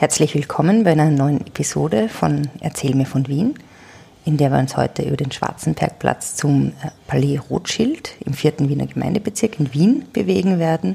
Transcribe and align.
Herzlich 0.00 0.36
willkommen 0.36 0.84
bei 0.84 0.92
einer 0.92 1.10
neuen 1.10 1.40
Episode 1.40 2.08
von 2.08 2.48
Erzähl 2.60 2.94
mir 2.94 3.04
von 3.04 3.26
Wien, 3.26 3.54
in 4.24 4.36
der 4.36 4.52
wir 4.52 4.60
uns 4.60 4.76
heute 4.76 5.02
über 5.02 5.16
den 5.16 5.32
Schwarzenbergplatz 5.32 6.36
zum 6.36 6.68
äh, 6.68 6.90
Palais 7.08 7.40
Rothschild 7.50 8.14
im 8.24 8.32
vierten 8.32 8.68
Wiener 8.68 8.86
Gemeindebezirk 8.86 9.58
in 9.58 9.74
Wien 9.74 10.04
bewegen 10.12 10.60
werden. 10.60 10.94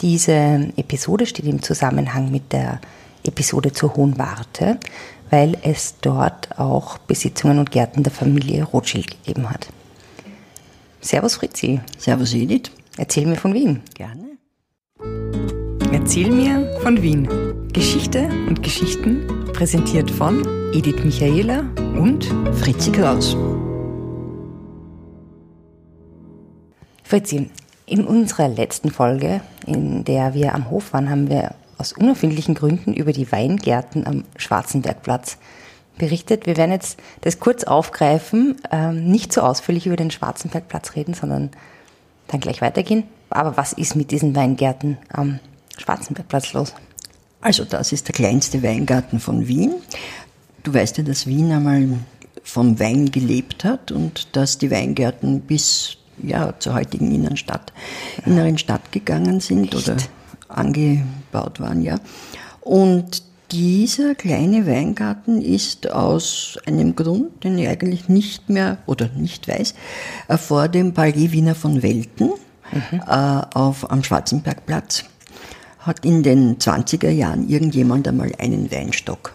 Diese 0.00 0.32
Episode 0.78 1.26
steht 1.26 1.44
im 1.44 1.60
Zusammenhang 1.60 2.30
mit 2.30 2.54
der 2.54 2.80
Episode 3.22 3.74
zur 3.74 3.96
Hohen 3.96 4.16
Warte, 4.16 4.78
weil 5.28 5.58
es 5.60 5.96
dort 6.00 6.58
auch 6.58 6.96
Besitzungen 6.96 7.58
und 7.58 7.70
Gärten 7.70 8.02
der 8.02 8.12
Familie 8.12 8.64
Rothschild 8.64 9.10
gegeben 9.10 9.50
hat. 9.50 9.68
Servus 11.02 11.34
Fritzi. 11.34 11.82
Servus 11.98 12.32
Edith. 12.32 12.70
Erzähl 12.96 13.26
mir 13.26 13.36
von 13.36 13.52
Wien. 13.52 13.82
Gerne. 13.92 14.38
Erzähl 15.92 16.30
mir 16.30 16.80
von 16.80 17.02
Wien. 17.02 17.28
Geschichte 17.72 18.28
und 18.48 18.62
Geschichten 18.62 19.46
präsentiert 19.54 20.10
von 20.10 20.46
Edith 20.74 21.02
Michaela 21.04 21.60
und 21.98 22.26
Fritzi 22.52 22.92
Kraus. 22.92 23.34
Fritzi, 27.02 27.48
in 27.86 28.04
unserer 28.04 28.48
letzten 28.48 28.90
Folge, 28.90 29.40
in 29.66 30.04
der 30.04 30.34
wir 30.34 30.54
am 30.54 30.68
Hof 30.68 30.92
waren, 30.92 31.08
haben 31.08 31.30
wir 31.30 31.54
aus 31.78 31.94
unerfindlichen 31.94 32.54
Gründen 32.54 32.92
über 32.92 33.14
die 33.14 33.32
Weingärten 33.32 34.06
am 34.06 34.24
Schwarzenbergplatz 34.36 35.38
berichtet. 35.96 36.44
Wir 36.44 36.58
werden 36.58 36.72
jetzt 36.72 37.00
das 37.22 37.40
kurz 37.40 37.64
aufgreifen, 37.64 38.56
ähm, 38.70 39.10
nicht 39.10 39.32
so 39.32 39.40
ausführlich 39.40 39.86
über 39.86 39.96
den 39.96 40.10
Schwarzenbergplatz 40.10 40.94
reden, 40.94 41.14
sondern 41.14 41.50
dann 42.26 42.40
gleich 42.40 42.60
weitergehen. 42.60 43.04
Aber 43.30 43.56
was 43.56 43.72
ist 43.72 43.96
mit 43.96 44.10
diesen 44.10 44.36
Weingärten 44.36 44.98
am 45.08 45.38
Schwarzenbergplatz 45.78 46.52
los? 46.52 46.74
Also 47.42 47.64
das 47.64 47.92
ist 47.92 48.08
der 48.08 48.14
kleinste 48.14 48.62
Weingarten 48.62 49.20
von 49.20 49.46
Wien. 49.48 49.74
Du 50.62 50.72
weißt 50.72 50.98
ja, 50.98 51.04
dass 51.04 51.26
Wien 51.26 51.52
einmal 51.52 51.88
vom 52.44 52.78
Wein 52.78 53.10
gelebt 53.10 53.64
hat 53.64 53.92
und 53.92 54.34
dass 54.36 54.58
die 54.58 54.70
Weingärten 54.70 55.40
bis 55.42 55.96
ja, 56.22 56.54
zur 56.58 56.74
heutigen 56.74 57.12
inneren 57.12 57.36
Stadt, 57.36 57.72
inneren 58.24 58.58
Stadt 58.58 58.92
gegangen 58.92 59.40
sind 59.40 59.74
Echt? 59.74 59.88
oder 59.88 59.96
angebaut 60.48 61.58
waren, 61.58 61.82
ja. 61.82 61.98
Und 62.60 63.24
dieser 63.50 64.14
kleine 64.14 64.66
Weingarten 64.66 65.42
ist 65.42 65.90
aus 65.90 66.58
einem 66.64 66.94
Grund, 66.94 67.44
den 67.44 67.58
ich 67.58 67.68
eigentlich 67.68 68.08
nicht 68.08 68.48
mehr 68.48 68.78
oder 68.86 69.08
nicht 69.08 69.48
weiß, 69.48 69.74
äh, 70.28 70.38
vor 70.38 70.68
dem 70.68 70.94
Palais 70.94 71.32
Wiener 71.32 71.54
von 71.54 71.82
Welten 71.82 72.30
äh, 72.92 73.06
auf, 73.08 73.90
am 73.90 74.04
Schwarzenbergplatz 74.04 75.04
hat 75.82 76.04
in 76.04 76.22
den 76.22 76.58
20er 76.58 77.10
Jahren 77.10 77.48
irgendjemand 77.48 78.08
einmal 78.08 78.32
einen 78.38 78.70
Weinstock 78.70 79.34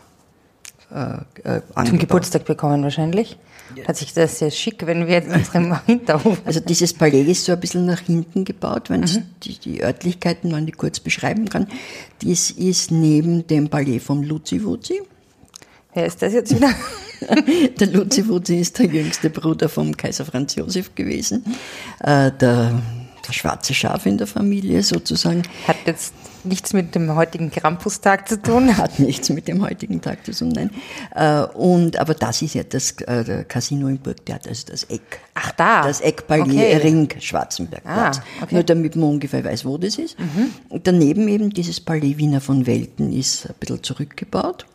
äh, 0.94 1.17
äh, 1.44 1.62
Zum. 1.86 2.00
Geburtstag 2.00 2.45
bekommen 2.45 2.84
wahrscheinlich. 2.84 3.38
Hat 3.86 3.98
sich 3.98 4.14
das 4.14 4.40
sehr 4.40 4.50
schick, 4.50 4.86
wenn 4.86 5.08
wir 5.08 5.16
jetzt 5.16 5.30
unseren 5.30 5.78
Hinterhof. 5.86 6.42
Also 6.45 6.62
dieses 6.62 6.94
Palais 6.94 7.23
ist 7.23 7.44
so 7.44 7.52
ein 7.52 7.59
bisschen 7.59 7.86
nach 7.86 8.00
hinten 8.00 8.45
gebaut, 8.45 8.90
wenn 8.90 9.03
es 9.03 9.20
die, 9.44 9.59
die 9.59 9.84
Örtlichkeiten, 9.84 10.53
wenn 10.53 10.68
ich 10.68 10.78
kurz 10.78 11.02
beschreiben 11.02 11.50
kann. 11.50 11.68
Dies 12.22 12.50
ist 12.50 12.92
neben 12.92 13.45
dem 13.45 13.68
Palais 13.68 14.00
vom 14.00 14.23
Luzi 14.23 14.64
Wuzi. 14.64 15.02
Wer 15.94 16.06
ist 16.06 16.22
das 16.22 16.34
jetzt 16.34 16.56
wieder? 16.56 16.70
Der 17.80 17.88
Luzi 17.88 18.28
Wuzi 18.28 18.58
ist 18.58 18.78
der 18.78 18.86
jüngste 18.86 19.31
Bruder 19.31 19.68
vom 19.68 19.98
Kaiser 19.98 20.23
Franz 20.23 20.53
Josef 20.53 20.94
gewesen. 20.94 21.44
Äh, 22.00 22.31
der, 22.31 22.80
der 23.28 23.34
schwarze 23.34 23.73
Schaf 23.73 24.06
in 24.06 24.20
der 24.20 24.28
Familie 24.28 24.84
sozusagen. 24.84 25.42
Hat 25.68 25.78
jetzt 25.88 26.14
nichts 26.48 26.73
mit 26.73 26.95
dem 26.95 27.16
heutigen 27.16 27.52
Krampustag 27.52 28.28
zu 28.28 28.42
tun. 28.42 28.78
Hat 28.78 29.00
nichts 29.00 29.30
mit 29.30 29.48
dem 29.48 29.62
heutigen 29.64 30.02
Tag 30.02 30.26
zu 30.26 30.31
tun, 30.34 30.50
nein. 30.50 30.72
Äh, 31.16 31.44
und, 31.56 31.98
aber 32.00 32.14
das 32.14 32.42
ist 32.42 32.56
ja 32.56 32.64
das 32.64 32.94
äh, 33.02 33.44
Casino 33.48 33.88
im 33.88 33.98
Burgtheater, 33.98 34.50
also 34.50 34.68
das 34.70 34.84
Eck. 34.86 35.20
Ach, 35.34 35.52
da. 35.52 35.84
Das 35.84 36.02
Eckpalais 36.02 36.47
Okay. 36.47 36.78
Ring 36.78 37.09
Schwarzenbergplatz. 37.19 38.19
Ah, 38.19 38.44
okay. 38.44 38.56
Nur 38.56 38.63
damit 38.63 38.96
man 38.96 39.09
ungefähr 39.09 39.44
weiß, 39.44 39.66
wo 39.66 39.78
das 39.78 39.97
ist. 39.97 40.16
Und 40.69 40.88
daneben 40.88 41.28
eben 41.28 41.50
dieses 41.50 41.80
Palais 41.80 42.18
Wiener 42.18 42.41
von 42.41 42.66
Welten 42.66 43.12
ist 43.12 43.47
ein 43.47 43.56
bisschen 43.59 43.84
zurückgebaut. 43.84 44.66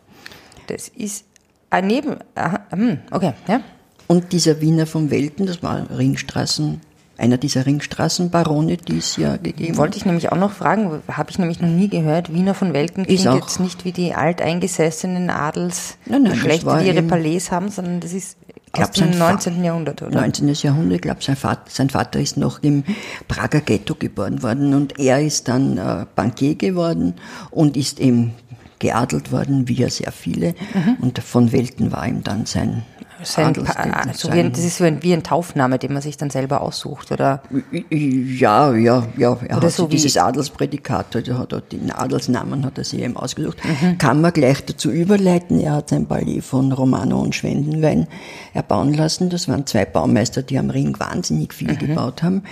Das 0.67 0.87
ist 0.89 1.25
ein 1.69 1.87
Neben. 1.87 2.17
Aha, 2.35 2.65
hm, 2.69 2.99
okay, 3.11 3.33
ja. 3.47 3.61
Und 4.07 4.31
dieser 4.31 4.61
Wiener 4.61 4.85
von 4.85 5.09
Welten, 5.09 5.45
das 5.45 5.63
war 5.63 5.89
Ringstraßen, 5.89 6.81
einer 7.17 7.37
dieser 7.37 7.65
Ringstraßenbarone, 7.65 8.77
die 8.77 8.97
es 8.97 9.17
ja 9.17 9.37
gegeben 9.37 9.77
Wollte 9.77 9.97
ich 9.97 10.05
nämlich 10.05 10.31
auch 10.31 10.37
noch 10.37 10.51
fragen, 10.51 11.01
habe 11.11 11.29
ich 11.31 11.37
nämlich 11.39 11.61
noch 11.61 11.69
nie 11.69 11.87
gehört. 11.87 12.33
Wiener 12.33 12.53
von 12.53 12.73
Welten 12.73 13.05
klingt 13.05 13.23
jetzt 13.35 13.59
nicht 13.59 13.85
wie 13.85 13.91
die 13.91 14.13
alteingesessenen 14.13 15.29
Adelsgeschlechter, 15.29 16.79
die 16.79 16.87
ihre 16.87 17.03
Palais 17.03 17.51
haben, 17.51 17.69
sondern 17.69 17.99
das 17.99 18.13
ist 18.13 18.37
glaub, 18.71 18.89
aus 18.89 18.95
dem 18.95 19.07
sein 19.09 19.13
Fa- 19.13 19.29
19. 19.31 19.63
Jahrhundert, 19.63 20.01
oder? 20.01 20.19
19. 20.21 20.49
Jahrhundert, 20.53 20.95
ich 20.95 21.01
glaube, 21.01 21.21
sein 21.23 21.35
Vater, 21.35 21.63
sein 21.69 21.89
Vater 21.89 22.19
ist 22.19 22.37
noch 22.37 22.61
im 22.63 22.83
Prager 23.27 23.61
Ghetto 23.61 23.95
geboren 23.95 24.41
worden 24.43 24.73
und 24.73 24.99
er 24.99 25.21
ist 25.21 25.47
dann 25.47 25.77
äh, 25.77 26.05
Bankier 26.15 26.55
geworden 26.55 27.13
und 27.51 27.77
ist 27.77 27.99
eben 27.99 28.33
geadelt 28.79 29.31
worden, 29.31 29.69
wie 29.69 29.75
ja 29.75 29.89
sehr 29.89 30.11
viele. 30.11 30.55
Und 30.99 31.19
von 31.19 31.53
Welten 31.53 31.93
war 31.93 32.05
ihm 32.05 32.21
dann 32.21 32.45
sein, 32.45 32.83
Adelstitel, 33.25 33.91
also 33.91 34.31
wie 34.33 34.39
ein, 34.39 34.51
das 34.51 34.63
ist 34.63 34.77
so 34.77 34.83
ein, 34.83 35.01
wie 35.03 35.13
ein 35.13 35.23
Taufname, 35.23 35.79
den 35.79 35.93
man 35.93 36.01
sich 36.01 36.17
dann 36.17 36.29
selber 36.29 36.61
aussucht, 36.61 37.11
oder? 37.11 37.41
Ja, 37.89 38.73
ja, 38.75 39.03
ja. 39.17 39.37
Er 39.47 39.57
Oder 39.57 39.67
hat 39.67 39.73
so 39.73 39.85
wie- 39.87 39.91
dieses 39.95 40.17
Adelsprädikat, 40.17 41.15
also 41.15 41.37
hat 41.37 41.51
er 41.53 41.61
den 41.61 41.91
Adelsnamen 41.91 42.65
hat 42.65 42.77
er 42.77 42.83
sich 42.83 42.99
eben 43.01 43.17
ausgesucht. 43.17 43.57
Mhm. 43.63 43.97
Kann 43.97 44.21
man 44.21 44.33
gleich 44.33 44.63
dazu 44.65 44.91
überleiten. 44.91 45.59
Er 45.59 45.73
hat 45.73 45.89
sein 45.89 46.05
Palais 46.07 46.41
von 46.41 46.71
Romano 46.71 47.19
und 47.21 47.35
Schwendenwein 47.35 48.07
erbauen 48.53 48.93
lassen. 48.93 49.29
Das 49.29 49.47
waren 49.47 49.65
zwei 49.65 49.85
Baumeister, 49.85 50.41
die 50.41 50.57
am 50.59 50.69
Ring 50.69 50.95
wahnsinnig 50.99 51.53
viel 51.53 51.71
Mhm. 51.73 51.77
gebaut 51.79 52.23
haben. 52.23 52.43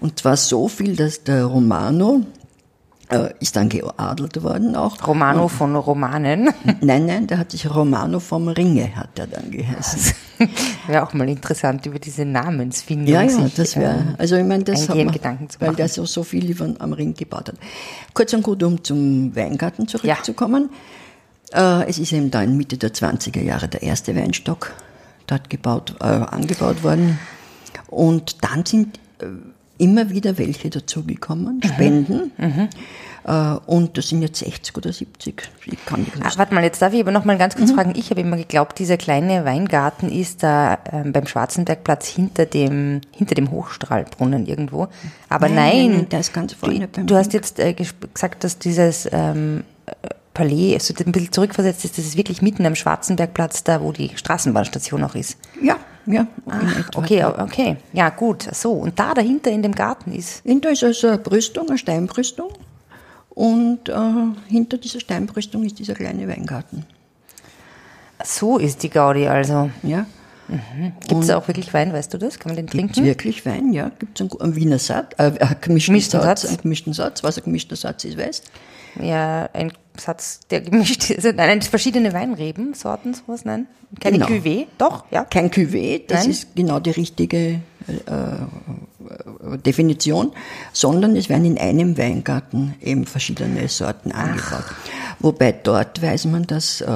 Und 0.00 0.18
zwar 0.18 0.36
so 0.36 0.68
viel, 0.68 0.96
dass 0.96 1.24
der 1.24 1.44
Romano 1.44 2.22
ist 3.40 3.54
dann 3.56 3.68
geadelt 3.68 4.42
worden 4.42 4.76
auch. 4.76 5.06
Romano 5.06 5.48
von 5.48 5.76
Romanen. 5.76 6.50
Nein, 6.80 7.06
nein, 7.06 7.26
der 7.26 7.38
hat 7.38 7.50
sich 7.50 7.72
Romano 7.72 8.18
vom 8.18 8.48
Ringe, 8.48 8.96
hat 8.96 9.18
er 9.18 9.26
dann 9.26 9.50
geheißen. 9.50 10.14
Wäre 10.86 11.02
auch 11.02 11.12
mal 11.12 11.28
interessant, 11.28 11.84
über 11.86 11.98
diese 11.98 12.24
Namensfindung 12.24 13.06
Ja, 13.06 13.22
ja, 13.22 13.48
das 13.54 13.76
ähm, 13.76 13.82
wäre, 13.82 14.14
also 14.18 14.36
ich 14.36 14.44
meine, 14.44 14.64
das 14.64 14.88
hat 14.88 14.96
man, 14.96 15.12
Gedanken 15.12 15.48
zu 15.48 15.60
weil 15.60 15.74
der 15.74 15.88
so, 15.88 16.06
so 16.06 16.24
viel 16.24 16.50
über, 16.50 16.74
am 16.78 16.92
Ring 16.92 17.14
gebaut 17.14 17.48
hat. 17.48 17.56
Kurz 18.14 18.32
und 18.32 18.42
gut, 18.42 18.62
um 18.62 18.82
zum 18.82 19.34
Weingarten 19.36 19.86
zurückzukommen. 19.86 20.70
Äh, 21.52 21.88
es 21.88 21.98
ist 21.98 22.12
eben 22.12 22.30
da 22.30 22.42
in 22.42 22.56
Mitte 22.56 22.78
der 22.78 22.92
20er 22.92 23.42
Jahre 23.42 23.68
der 23.68 23.82
erste 23.82 24.16
Weinstock 24.16 24.72
dort 25.26 25.50
gebaut, 25.50 25.94
äh, 26.00 26.04
angebaut 26.04 26.82
worden. 26.82 27.18
Und 27.88 28.42
dann 28.42 28.64
sind 28.66 28.98
äh, 29.20 29.26
immer 29.84 30.10
wieder 30.10 30.38
welche 30.38 30.70
dazugekommen, 30.70 31.56
Mhm. 31.62 31.68
Spenden. 31.68 32.32
Äh, 33.26 33.56
und 33.66 33.96
das 33.96 34.08
sind 34.08 34.20
jetzt 34.20 34.38
60 34.40 34.76
oder 34.76 34.92
70. 34.92 35.42
Ich 35.64 35.86
kann 35.86 36.00
nicht 36.00 36.12
Ah, 36.22 36.30
warte 36.36 36.52
mal, 36.54 36.62
jetzt 36.62 36.82
darf 36.82 36.92
ich 36.92 37.00
aber 37.00 37.10
noch 37.10 37.24
mal 37.24 37.38
ganz 37.38 37.54
Mhm. 37.54 37.58
kurz 37.60 37.72
fragen. 37.72 37.92
Ich 37.96 38.10
habe 38.10 38.20
immer 38.20 38.36
geglaubt, 38.36 38.78
dieser 38.78 38.98
kleine 38.98 39.44
Weingarten 39.46 40.10
ist 40.10 40.42
da 40.42 40.78
ähm, 40.92 41.12
beim 41.12 41.26
Schwarzenbergplatz 41.26 42.06
hinter 42.08 42.44
dem, 42.44 43.00
hinter 43.12 43.34
dem 43.34 43.50
Hochstrahlbrunnen 43.50 44.46
irgendwo. 44.46 44.88
Aber 45.30 45.48
Nein, 45.48 45.56
nein, 45.56 45.78
nein, 45.78 45.92
nein, 45.92 46.08
der 46.10 46.20
ist 46.20 46.34
ganz 46.34 46.52
vorne 46.52 46.86
du, 46.88 47.04
du 47.04 47.14
hast 47.16 47.32
jetzt 47.32 47.58
äh, 47.60 47.74
ges- 47.78 47.94
gesagt, 48.12 48.44
dass 48.44 48.58
dieses 48.58 49.08
ähm, 49.10 49.64
äh, 49.86 49.92
Palais, 50.34 50.74
also 50.74 50.92
ein 50.98 51.12
bisschen 51.12 51.32
zurückversetzt 51.32 51.84
ist, 51.84 51.96
das 51.96 52.04
ist 52.04 52.16
wirklich 52.16 52.42
mitten 52.42 52.66
am 52.66 52.74
Schwarzenbergplatz, 52.74 53.62
da 53.62 53.80
wo 53.80 53.92
die 53.92 54.10
Straßenbahnstation 54.16 55.02
auch 55.04 55.14
ist. 55.14 55.38
Ja, 55.62 55.76
ja. 56.06 56.26
Ach, 56.46 56.90
okay, 56.96 57.24
okay. 57.24 57.76
Ja, 57.92 58.10
gut. 58.10 58.48
So, 58.52 58.72
und 58.72 58.98
da 58.98 59.14
dahinter 59.14 59.50
in 59.50 59.62
dem 59.62 59.74
Garten 59.74 60.12
ist. 60.12 60.42
Hinter 60.44 60.70
ist 60.70 60.82
also 60.82 61.06
eine 61.06 61.18
Brüstung, 61.18 61.68
eine 61.68 61.78
Steinbrüstung. 61.78 62.50
Und 63.30 63.88
äh, 63.88 63.94
hinter 64.48 64.78
dieser 64.78 65.00
Steinbrüstung 65.00 65.64
ist 65.64 65.78
dieser 65.78 65.94
kleine 65.94 66.28
Weingarten. 66.28 66.84
So 68.24 68.58
ist 68.58 68.82
die 68.82 68.90
Gaudi 68.90 69.26
also. 69.26 69.70
Ja. 69.82 70.06
Gibt 71.08 71.24
es 71.24 71.30
auch 71.30 71.48
wirklich 71.48 71.72
Wein, 71.72 71.92
weißt 71.92 72.12
du 72.12 72.18
das? 72.18 72.38
Kann 72.38 72.50
man 72.50 72.56
den 72.56 72.66
trinken? 72.66 73.02
wirklich 73.04 73.46
Wein, 73.46 73.72
ja. 73.72 73.90
Gibt 73.98 74.20
es 74.20 74.30
einen, 74.30 74.40
einen 74.40 74.56
Wiener 74.56 74.78
Satz, 74.78 75.14
äh, 75.16 75.22
einen 75.22 75.38
gemischten, 75.60 75.94
Gemischten 75.94 76.20
Satz, 76.20 76.42
Satz. 76.42 76.50
Einen 76.50 76.62
gemischten 76.62 76.92
Satz. 76.92 77.22
Was 77.22 77.38
ein 77.38 77.44
gemischter 77.44 77.76
Satz 77.76 78.04
ist, 78.04 78.18
weißt 78.18 78.50
Ja, 79.00 79.48
ein 79.52 79.72
Satz, 79.96 80.40
der 80.50 80.60
gemischt 80.60 81.10
ist. 81.10 81.24
Nein, 81.36 81.62
verschiedene 81.62 82.12
Weinreben, 82.12 82.74
Sorten, 82.74 83.14
sowas, 83.14 83.44
nein. 83.44 83.66
Keine 84.00 84.18
Genau. 84.18 84.28
Cuvée, 84.28 84.66
doch, 84.76 85.04
ja. 85.10 85.24
Kein 85.24 85.50
Cuvée, 85.50 86.02
das 86.06 86.22
Nein. 86.22 86.30
ist 86.30 86.56
genau 86.56 86.80
die 86.80 86.90
richtige 86.90 87.38
äh, 87.38 87.92
äh, 88.06 89.58
Definition, 89.58 90.32
sondern 90.72 91.14
es 91.16 91.28
werden 91.28 91.44
in 91.44 91.58
einem 91.58 91.96
Weingarten 91.96 92.74
eben 92.82 93.06
verschiedene 93.06 93.68
Sorten 93.68 94.10
angebaut. 94.10 94.64
Wobei 95.20 95.52
dort 95.52 96.02
weiß 96.02 96.24
man, 96.26 96.44
dass 96.44 96.80
äh, 96.80 96.88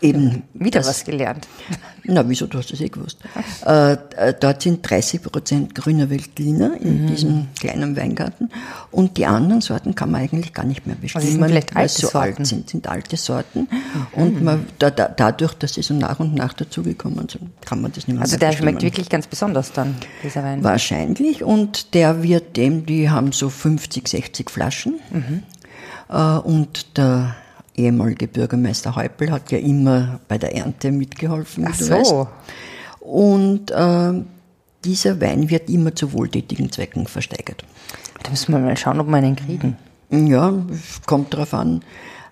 eben. 0.00 0.42
Wieder 0.54 0.80
das, 0.80 0.88
was 0.88 1.04
gelernt. 1.04 1.46
Na, 2.08 2.28
wieso, 2.28 2.46
du 2.46 2.58
hast 2.58 2.72
es 2.72 2.80
eh 2.80 2.88
gewusst. 2.88 3.18
Äh, 3.64 3.92
äh 3.92 4.34
dort 4.38 4.62
sind 4.62 4.88
30 4.88 5.22
Prozent 5.22 5.74
grüner 5.74 6.08
Veltliner 6.08 6.80
in 6.80 7.02
mhm. 7.02 7.06
diesem 7.08 7.48
kleinen 7.58 7.96
Weingarten. 7.96 8.50
Und 8.92 9.16
die 9.16 9.26
anderen 9.26 9.60
Sorten 9.60 9.94
kann 9.94 10.10
man 10.12 10.22
eigentlich 10.22 10.52
gar 10.52 10.64
nicht 10.64 10.86
mehr 10.86 10.96
bestimmen, 10.96 11.24
also 11.24 11.36
sind 11.36 11.46
vielleicht 11.46 11.74
weil 11.74 11.88
sie 11.88 12.02
so 12.02 12.08
Sorten. 12.08 12.38
alt 12.38 12.46
sind, 12.46 12.70
sind 12.70 12.88
alte 12.88 13.16
Sorten. 13.16 13.68
Mhm. 14.14 14.22
Und 14.22 14.42
man, 14.42 14.66
da, 14.78 14.90
da, 14.90 15.08
dadurch, 15.08 15.54
dass 15.54 15.74
sie 15.74 15.82
so 15.82 15.94
nach 15.94 16.20
und 16.20 16.34
nach 16.34 16.52
dazugekommen 16.52 17.28
sind, 17.28 17.50
kann 17.64 17.82
man 17.82 17.92
das 17.92 18.06
nicht 18.06 18.14
mehr 18.14 18.22
Also 18.22 18.36
der 18.36 18.48
bestimmen. 18.48 18.70
schmeckt 18.70 18.82
wirklich 18.82 19.08
ganz 19.08 19.26
besonders 19.26 19.72
dann, 19.72 19.96
dieser 20.22 20.44
Wein. 20.44 20.62
Wahrscheinlich. 20.62 21.42
Und 21.42 21.94
der 21.94 22.22
wird 22.22 22.56
dem, 22.56 22.86
die 22.86 23.10
haben 23.10 23.32
so 23.32 23.50
50, 23.50 24.06
60 24.06 24.50
Flaschen. 24.50 25.00
Mhm. 25.10 25.42
Äh, 26.08 26.38
und 26.38 26.96
der 26.96 27.34
ehemalige 27.76 28.26
Bürgermeister 28.28 28.96
Häupl 28.96 29.30
hat 29.30 29.50
ja 29.52 29.58
immer 29.58 30.20
bei 30.28 30.38
der 30.38 30.54
Ernte 30.54 30.90
mitgeholfen. 30.92 31.66
Ach 31.68 31.74
so. 31.74 31.94
Weißt. 31.94 32.14
Und 33.00 33.70
äh, 33.70 34.12
dieser 34.84 35.20
Wein 35.20 35.50
wird 35.50 35.68
immer 35.68 35.94
zu 35.94 36.12
wohltätigen 36.12 36.70
Zwecken 36.72 37.06
versteigert. 37.06 37.64
Da 38.22 38.30
müssen 38.30 38.52
wir 38.52 38.58
mal 38.58 38.76
schauen, 38.76 39.00
ob 39.00 39.08
wir 39.08 39.16
einen 39.16 39.36
kriegen. 39.36 39.76
Ja, 40.10 40.54
kommt 41.06 41.34
darauf 41.34 41.52
an, 41.54 41.82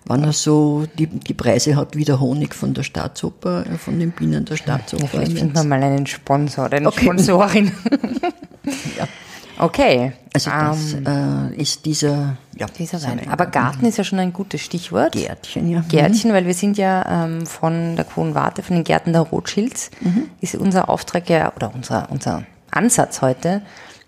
wann 0.05 0.23
er 0.23 0.33
so 0.33 0.85
die, 0.97 1.07
die 1.07 1.33
Preise 1.33 1.75
hat 1.75 1.95
wie 1.95 2.05
der 2.05 2.19
Honig 2.19 2.55
von 2.55 2.73
der 2.73 2.83
Staatsoper, 2.83 3.65
äh, 3.65 3.77
von 3.77 3.99
den 3.99 4.11
Bienen 4.11 4.45
der 4.45 4.55
Staatsoper. 4.55 5.03
Ja, 5.03 5.09
vielleicht 5.09 5.37
finden 5.37 5.55
wir 5.55 5.63
mal 5.63 5.83
einen 5.83 6.07
Sponsor 6.07 6.71
eine 6.71 6.87
okay. 6.87 7.03
Sponsorin. 7.03 7.71
ja. 8.97 9.07
Okay. 9.57 10.13
Also 10.33 10.49
das 10.49 10.93
ähm, 10.93 11.53
äh, 11.55 11.61
ist 11.61 11.85
dieser, 11.85 12.37
ja, 12.57 12.65
dieser 12.65 13.01
Wein. 13.03 13.21
Aber 13.29 13.45
Garten 13.45 13.85
ist 13.85 13.97
ja 13.97 14.03
schon 14.03 14.19
ein 14.19 14.33
gutes 14.33 14.61
Stichwort. 14.61 15.13
Gärtchen, 15.13 15.69
ja. 15.69 15.83
Gärtchen, 15.87 16.33
weil 16.33 16.45
wir 16.45 16.53
sind 16.53 16.77
ja 16.77 17.25
ähm, 17.25 17.45
von 17.45 17.95
der 17.95 18.05
Warte, 18.15 18.61
von 18.63 18.75
den 18.75 18.83
Gärten 18.83 19.13
der 19.13 19.21
Rothschilds, 19.21 19.91
mhm. 20.01 20.29
ist 20.41 20.55
unser 20.55 20.89
Auftrag 20.89 21.29
ja, 21.29 21.53
oder 21.55 21.71
unser, 21.73 22.09
unser 22.11 22.43
Ansatz 22.71 23.21
heute, 23.21 23.61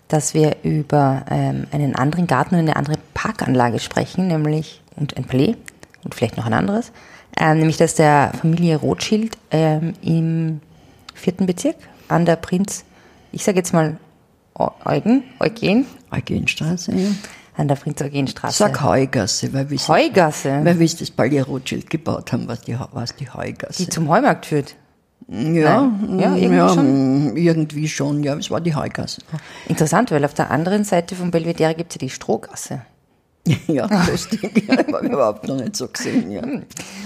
dass 0.08 0.34
wir 0.34 0.56
über 0.62 1.24
ähm, 1.30 1.66
einen 1.72 1.96
anderen 1.96 2.26
Garten 2.26 2.54
und 2.54 2.60
eine 2.60 2.76
andere 2.76 2.96
Parkanlage 3.14 3.78
sprechen, 3.78 4.28
nämlich, 4.28 4.82
und 4.96 5.16
ein 5.16 5.24
Palais 5.24 5.56
und 6.04 6.14
vielleicht 6.14 6.36
noch 6.36 6.46
ein 6.46 6.54
anderes, 6.54 6.92
ähm, 7.38 7.58
nämlich 7.58 7.78
das 7.78 7.94
der 7.94 8.32
Familie 8.38 8.76
Rothschild 8.76 9.38
ähm, 9.50 9.94
im 10.02 10.60
vierten 11.14 11.46
Bezirk 11.46 11.76
an 12.08 12.26
der 12.26 12.36
Prinz, 12.36 12.84
ich 13.32 13.44
sage 13.44 13.58
jetzt 13.58 13.72
mal 13.72 13.96
Eugen, 14.58 15.24
Eugen? 15.38 15.86
Eugenstraße, 16.10 16.92
ja. 16.92 17.08
An 17.56 17.66
der 17.66 17.74
Prinz-Eugen-Straße. 17.74 18.56
Sag 18.56 18.82
Heugasse, 18.82 19.52
weil 19.52 19.68
wir 19.68 19.78
Heugasse? 19.78 20.60
Weil 20.62 20.78
wir 20.78 20.86
das 20.86 21.10
Palais 21.10 21.42
Rothschild 21.42 21.90
gebaut 21.90 22.32
haben, 22.32 22.46
was 22.46 22.60
die, 22.60 22.78
was 22.92 23.16
die 23.16 23.28
Heugasse. 23.28 23.84
Die 23.84 23.88
zum 23.88 24.08
Heumarkt 24.08 24.46
führt? 24.46 24.76
Ja, 25.26 25.92
ja, 26.16 26.36
irgendwie, 26.36 26.56
ja, 26.56 26.68
schon? 26.68 27.36
irgendwie 27.36 27.88
schon, 27.88 28.22
ja, 28.22 28.34
es 28.36 28.50
war 28.50 28.60
die 28.60 28.74
Heugasse. 28.74 29.20
Interessant, 29.66 30.10
weil 30.10 30.24
auf 30.24 30.34
der 30.34 30.50
anderen 30.50 30.84
Seite 30.84 31.16
vom 31.16 31.30
Belvedere 31.30 31.74
gibt 31.74 31.90
es 31.90 31.96
ja 31.96 32.06
die 32.06 32.10
Strohgasse. 32.10 32.82
Ja, 33.66 33.88
lustig. 34.10 34.68
ja, 34.68 34.76
habe 34.76 35.06
ich 35.06 35.12
überhaupt 35.12 35.48
noch 35.48 35.56
nicht 35.56 35.74
so 35.74 35.88
gesehen. 35.88 36.30
Ja. 36.30 36.42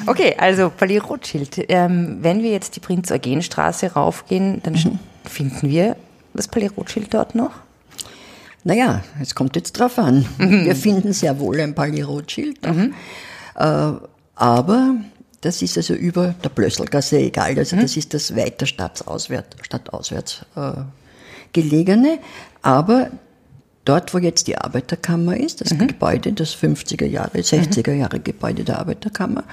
Okay, 0.07 0.35
also 0.39 0.71
Palais 0.71 0.99
Rothschild. 0.99 1.67
Ähm, 1.69 2.19
wenn 2.21 2.43
wir 2.43 2.51
jetzt 2.51 2.75
die 2.75 2.81
Prinz-Eugen-Straße 2.81 3.93
raufgehen, 3.93 4.61
dann 4.65 4.75
mhm. 4.75 4.99
finden 5.25 5.71
wir 5.71 5.97
das 6.35 6.49
Palais 6.49 6.71
Rothschild 6.77 7.13
dort 7.13 7.35
noch? 7.35 7.53
Naja, 8.65 9.03
es 9.21 9.35
kommt 9.35 9.57
jetzt 9.57 9.73
drauf 9.73 9.99
an. 9.99 10.27
Mhm. 10.39 10.65
Wir 10.65 10.77
finden 10.77 11.13
sehr 11.13 11.39
wohl 11.41 11.61
ein 11.61 11.75
Palais 11.75 12.03
Rothschild. 12.03 12.65
Mhm. 12.67 12.95
Äh, 13.57 13.93
aber 14.35 14.97
das 15.41 15.61
ist 15.61 15.77
also 15.77 15.95
über 15.95 16.35
der 16.43 16.49
Blösselgasse 16.49 17.19
egal. 17.19 17.59
Also 17.59 17.77
mhm. 17.77 17.83
das 17.83 17.97
ist 17.97 18.15
das 18.15 18.37
weiter 18.37 18.67
stadtauswärts, 18.67 19.57
stadtauswärts 19.63 20.47
äh, 20.57 20.73
gelegene. 21.53 22.19
Aber 22.63 23.11
dort, 23.85 24.15
wo 24.15 24.19
jetzt 24.19 24.47
die 24.47 24.57
Arbeiterkammer 24.57 25.37
ist, 25.37 25.61
das 25.61 25.73
mhm. 25.73 25.89
Gebäude, 25.89 26.33
das 26.33 26.55
50er 26.55 27.07
Jahre, 27.07 27.39
60er 27.39 27.93
Jahre 27.93 28.21
Gebäude 28.21 28.63
der 28.65 28.79
Arbeiterkammer, 28.79 29.45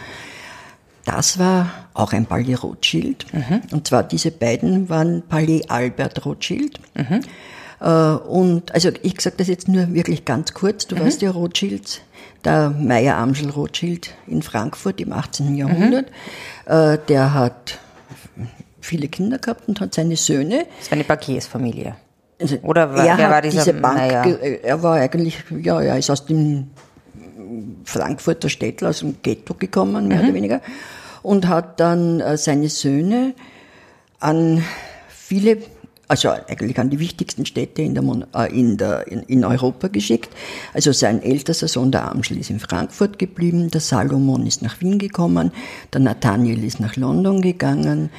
das 1.11 1.39
war 1.39 1.71
auch 1.94 2.13
ein 2.13 2.25
Palais 2.25 2.56
Rothschild. 2.56 3.25
Mhm. 3.33 3.61
Und 3.71 3.88
zwar 3.88 4.03
diese 4.03 4.31
beiden 4.31 4.89
waren 4.89 5.23
Palais 5.27 5.63
Albert 5.67 6.25
Rothschild. 6.25 6.79
Mhm. 6.95 7.21
Äh, 7.81 7.88
und 7.88 8.73
also 8.73 8.89
ich 9.01 9.19
sage 9.19 9.38
das 9.38 9.47
jetzt 9.47 9.67
nur 9.67 9.94
wirklich 9.94 10.25
ganz 10.25 10.53
kurz. 10.53 10.88
Du 10.88 10.95
mhm. 10.95 11.01
weißt 11.01 11.21
ja 11.21 11.31
Rothschild, 11.31 12.01
der 12.45 12.69
Meyer 12.69 13.17
Amschel 13.17 13.50
Rothschild 13.50 14.11
in 14.27 14.41
Frankfurt 14.41 15.01
im 15.01 15.11
18. 15.11 15.56
Jahrhundert. 15.56 16.07
Mhm. 16.67 16.73
Äh, 16.73 16.97
der 17.07 17.33
hat 17.33 17.79
viele 18.81 19.07
Kinder 19.07 19.39
gehabt 19.39 19.67
und 19.67 19.81
hat 19.81 19.94
seine 19.94 20.15
Söhne. 20.15 20.65
Das 20.79 20.91
war 20.91 20.95
eine 20.95 21.03
Bankersfamilie. 21.03 21.95
Also 22.39 22.57
Oder 22.61 22.94
war, 22.94 23.06
er 23.06 23.17
wer 23.17 23.29
war 23.29 23.41
dieser 23.41 23.65
diese 23.65 23.73
Bank, 23.73 23.97
Meyer? 23.97 24.39
Er 24.63 24.81
war 24.81 24.95
eigentlich, 24.95 25.44
ja, 25.61 25.81
er 25.81 25.97
ist 25.97 26.09
aus 26.09 26.25
dem 26.25 26.69
Frankfurter 27.83 28.50
Städtel 28.50 28.88
aus 28.88 29.00
dem 29.00 29.17
Ghetto 29.21 29.53
gekommen, 29.53 30.07
mehr 30.07 30.19
mhm. 30.19 30.23
oder 30.25 30.33
weniger, 30.33 30.61
und 31.21 31.48
hat 31.48 31.80
dann 31.80 32.19
äh, 32.19 32.38
seine 32.38 32.69
Söhne 32.69 33.33
an 34.19 34.63
viele, 35.07 35.57
also 36.07 36.30
eigentlich 36.30 36.80
an 36.80 36.89
die 36.89 37.00
wichtigsten 37.00 37.45
Städte 37.45 37.81
in, 37.81 37.95
der, 37.95 38.04
äh, 38.36 38.60
in, 38.60 38.77
der, 38.77 39.07
in, 39.07 39.45
Europa 39.45 39.88
geschickt. 39.88 40.30
Also 40.74 40.92
sein 40.92 41.21
ältester 41.21 41.68
Sohn, 41.68 41.92
der 41.92 42.10
Amschel, 42.10 42.38
ist 42.38 42.50
in 42.50 42.60
Frankfurt 42.60 43.19
geblieben, 43.19 43.69
der 43.69 43.81
Salomon 43.81 44.45
ist 44.45 44.62
nach 44.62 44.80
Wien 44.81 45.00
gekommen, 45.00 45.51
der 45.94 46.01
Nathaniel 46.01 46.63
ist 46.63 46.80
nach 46.80 46.95
London 46.95 47.42
gegangen, 47.42 48.10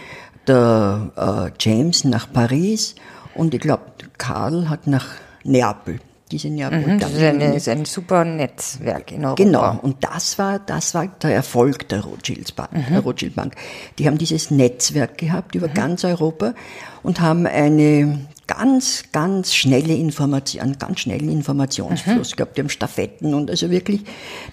der 0.47 1.11
äh, 1.17 1.53
James 1.59 2.05
nach 2.05 2.33
Paris 2.33 2.95
und 3.35 3.55
ich 3.55 3.61
glaube, 3.61 3.85
Karl 4.19 4.69
hat 4.69 4.87
nach 4.87 5.07
Neapel 5.45 6.01
diese 6.31 6.49
Neapolitaner. 6.49 6.95
Mhm, 6.95 7.01
das 7.01 7.13
ist, 7.13 7.23
eine, 7.23 7.57
ist 7.57 7.69
ein 7.69 7.85
super 7.85 8.25
Netzwerk 8.25 9.13
in 9.13 9.25
Europa. 9.25 9.43
Genau, 9.43 9.79
und 9.83 9.97
das 10.01 10.39
war, 10.39 10.59
das 10.59 10.95
war 10.95 11.07
der 11.07 11.35
Erfolg 11.35 11.89
der 11.89 12.01
Rothschilds 12.03 12.53
Bank, 12.53 12.73
mhm. 12.73 12.93
der 12.93 13.01
Rothschild 13.01 13.35
Bank. 13.35 13.55
Die 13.99 14.07
haben 14.07 14.19
dieses 14.19 14.51
Netzwerk 14.51 15.19
gehabt 15.19 15.55
über 15.55 15.69
mhm. 15.69 15.75
ganz 15.75 16.05
Europa 16.05 16.55
und 17.03 17.21
haben 17.21 17.47
eine 17.47 18.27
ganz, 18.47 19.05
ganz 19.13 19.55
schnelle 19.55 19.95
Information, 19.95 20.63
einen 20.63 20.79
ganz 20.79 21.01
schnellen 21.01 21.29
Informationsfluss 21.29 22.33
mhm. 22.33 22.37
gehabt. 22.37 22.57
Die 22.57 22.63
haben 22.63 22.69
Stafetten 22.69 23.35
und 23.35 23.51
also 23.51 23.71
wirklich, 23.71 24.03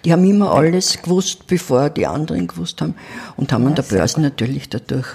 die 0.05 0.11
haben 0.11 0.23
immer 0.29 0.51
alles 0.51 1.01
gewusst, 1.01 1.47
bevor 1.47 1.89
die 1.89 2.05
anderen 2.05 2.47
gewusst 2.47 2.81
haben 2.81 2.95
und 3.37 3.51
haben 3.51 3.63
ja, 3.63 3.69
an 3.69 3.75
der 3.75 3.83
Börse 3.83 4.21
natürlich 4.21 4.69
dadurch 4.69 5.07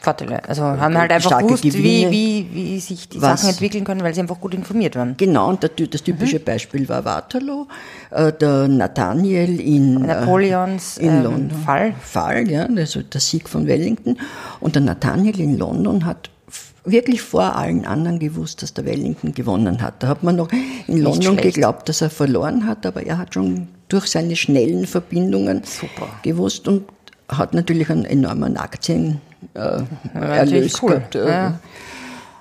Vorteile. 0.00 0.48
Also 0.48 0.62
haben 0.62 0.96
halt 0.96 1.10
einfach 1.10 1.38
gewusst, 1.38 1.64
wie, 1.64 2.10
wie, 2.10 2.48
wie 2.52 2.80
sich 2.80 3.08
die 3.08 3.20
Was? 3.20 3.40
Sachen 3.40 3.50
entwickeln 3.50 3.84
können, 3.84 4.02
weil 4.02 4.14
sie 4.14 4.20
einfach 4.20 4.40
gut 4.40 4.54
informiert 4.54 4.94
waren. 4.96 5.16
Genau, 5.16 5.48
und 5.48 5.62
das 5.62 6.02
typische 6.02 6.38
mhm. 6.38 6.44
Beispiel 6.44 6.88
war 6.88 7.04
Waterloo, 7.04 7.66
äh, 8.10 8.32
der 8.32 8.68
Nathaniel 8.68 9.60
in 9.60 10.04
äh, 10.04 10.06
Napoleons 10.06 10.98
in 10.98 11.24
ähm, 11.24 11.50
Fall. 11.64 11.94
Fall, 12.00 12.48
ja, 12.48 12.66
also 12.66 13.02
der 13.02 13.20
Sieg 13.20 13.48
von 13.48 13.66
Wellington. 13.66 14.16
Und 14.60 14.74
der 14.76 14.82
Nathaniel 14.82 15.40
in 15.40 15.58
London 15.58 16.06
hat 16.06 16.30
wirklich 16.84 17.22
vor 17.22 17.56
allen 17.56 17.84
anderen 17.84 18.18
gewusst, 18.18 18.62
dass 18.62 18.74
der 18.74 18.84
Wellington 18.84 19.32
gewonnen 19.32 19.82
hat. 19.82 20.02
Da 20.02 20.08
hat 20.08 20.22
man 20.22 20.36
noch 20.36 20.48
in 20.86 21.02
London 21.02 21.36
geglaubt, 21.36 21.88
dass 21.88 22.00
er 22.00 22.10
verloren 22.10 22.66
hat, 22.66 22.86
aber 22.86 23.04
er 23.04 23.18
hat 23.18 23.34
schon 23.34 23.68
durch 23.88 24.06
seine 24.06 24.36
schnellen 24.36 24.86
Verbindungen 24.86 25.62
Super. 25.64 26.08
gewusst 26.22 26.68
und 26.68 26.84
hat 27.28 27.54
natürlich 27.54 27.90
einen 27.90 28.04
enormen 28.04 28.56
Aktien 28.56 29.20
äh, 29.54 29.82
Erlös 30.14 30.82
cool. 30.82 30.90
gehabt. 30.90 31.14
Ja. 31.14 31.58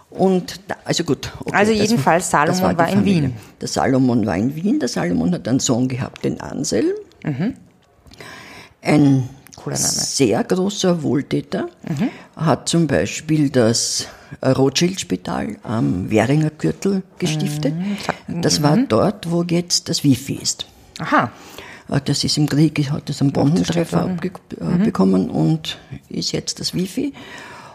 Und 0.10 0.62
da, 0.68 0.76
also 0.86 1.04
gut. 1.04 1.32
Okay, 1.40 1.56
also 1.56 1.72
jedenfalls 1.72 2.30
Salomon 2.30 2.62
war, 2.62 2.78
war 2.78 2.90
in 2.90 3.06
Wien. 3.06 3.34
Der 3.62 3.68
Salomon 3.68 4.26
war 4.26 4.38
in 4.38 4.56
Wien. 4.56 4.80
Der 4.80 4.90
Salomon 4.90 5.34
hat 5.34 5.48
einen 5.48 5.60
Sohn 5.60 5.88
gehabt, 5.88 6.26
den 6.26 6.40
Anselm. 6.42 6.94
Mhm. 7.24 7.54
Ein 8.82 9.30
sehr 9.74 10.44
großer 10.44 11.04
Wohltäter. 11.04 11.68
Mhm. 11.88 12.10
Hat 12.36 12.70
zum 12.70 12.88
Beispiel 12.88 13.50
das 13.50 14.08
Rothschild-Spital 14.44 15.58
am 15.64 16.10
Währinger 16.10 16.52
Gürtel 16.52 17.04
gestiftet. 17.20 17.74
Mhm. 18.28 18.42
Das 18.42 18.64
war 18.64 18.76
mhm. 18.76 18.88
dort, 18.88 19.30
wo 19.30 19.44
jetzt 19.44 19.90
das 19.90 20.04
Wifi 20.04 20.36
ist. 20.36 20.66
Aha. 21.00 21.32
Äh, 21.90 22.02
das 22.04 22.24
ist 22.24 22.38
im 22.38 22.48
Krieg, 22.48 22.90
hat 22.92 23.10
das 23.10 23.22
einen 23.22 23.32
Bombentreffer 23.32 24.08
mhm. 24.08 25.30
und 25.30 25.78
ist 26.10 26.32
jetzt 26.32 26.60
das 26.60 26.74
Wifi. 26.74 27.14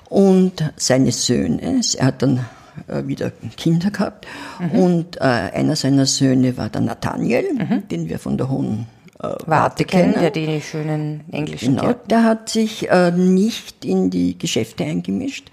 Und 0.09 0.73
seine 0.77 1.11
Söhne, 1.11 1.81
er 1.97 2.07
hat 2.07 2.23
dann 2.23 2.45
äh, 2.87 3.07
wieder 3.07 3.33
Kinder 3.57 3.91
gehabt 3.91 4.27
mhm. 4.61 4.71
und 4.79 5.17
äh, 5.17 5.21
einer 5.21 5.77
seiner 5.77 6.07
Söhne 6.07 6.57
war 6.57 6.69
der 6.69 6.83
Nathaniel, 6.83 7.53
mhm. 7.55 7.89
den 7.89 8.09
wir 8.09 8.19
von 8.19 8.37
der 8.37 8.51
Hohen 8.51 8.87
äh, 9.19 9.23
Warte, 9.23 9.47
Warte 9.47 9.85
kennen. 9.85 10.15
Der 10.15 10.31
die 10.31 10.61
schönen 10.61 11.25
englischen 11.31 11.77
Genau, 11.77 11.95
der 12.09 12.25
hat 12.25 12.49
sich 12.49 12.91
äh, 12.91 13.11
nicht 13.11 13.85
in 13.85 14.11
die 14.11 14.39
Geschäfte 14.39 14.85
eingemischt. 14.85 15.51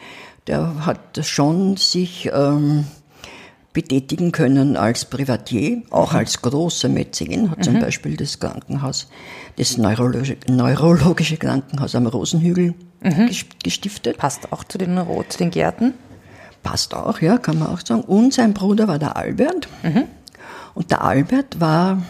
Der 0.47 0.85
hat 0.85 1.19
schon 1.23 1.77
sich 1.77 2.29
ähm, 2.33 2.85
betätigen 3.73 4.31
können 4.31 4.77
als 4.77 5.05
Privatier, 5.05 5.83
auch 5.91 6.13
als 6.13 6.41
großer 6.41 6.89
Mäzen, 6.89 7.51
hat 7.51 7.63
zum 7.63 7.79
Beispiel 7.79 8.17
das 8.17 8.39
Krankenhaus, 8.39 9.07
das 9.57 9.77
neurologische, 9.77 10.37
neurologische 10.47 11.37
Krankenhaus 11.37 11.95
am 11.95 12.07
Rosenhügel 12.07 12.73
gestiftet. 13.63 14.17
Passt 14.17 14.51
auch 14.51 14.63
zu 14.63 14.77
den, 14.77 14.99
zu 15.29 15.37
den 15.37 15.51
Gärten. 15.51 15.93
Passt 16.63 16.93
auch, 16.93 17.21
ja, 17.21 17.37
kann 17.37 17.59
man 17.59 17.69
auch 17.69 17.79
sagen. 17.85 18.01
Und 18.01 18.33
sein 18.33 18.53
Bruder 18.53 18.87
war 18.87 18.99
der 18.99 19.15
Albert. 19.15 19.67
Und 20.73 20.91
der 20.91 21.03
Albert 21.03 21.59
war 21.59 22.01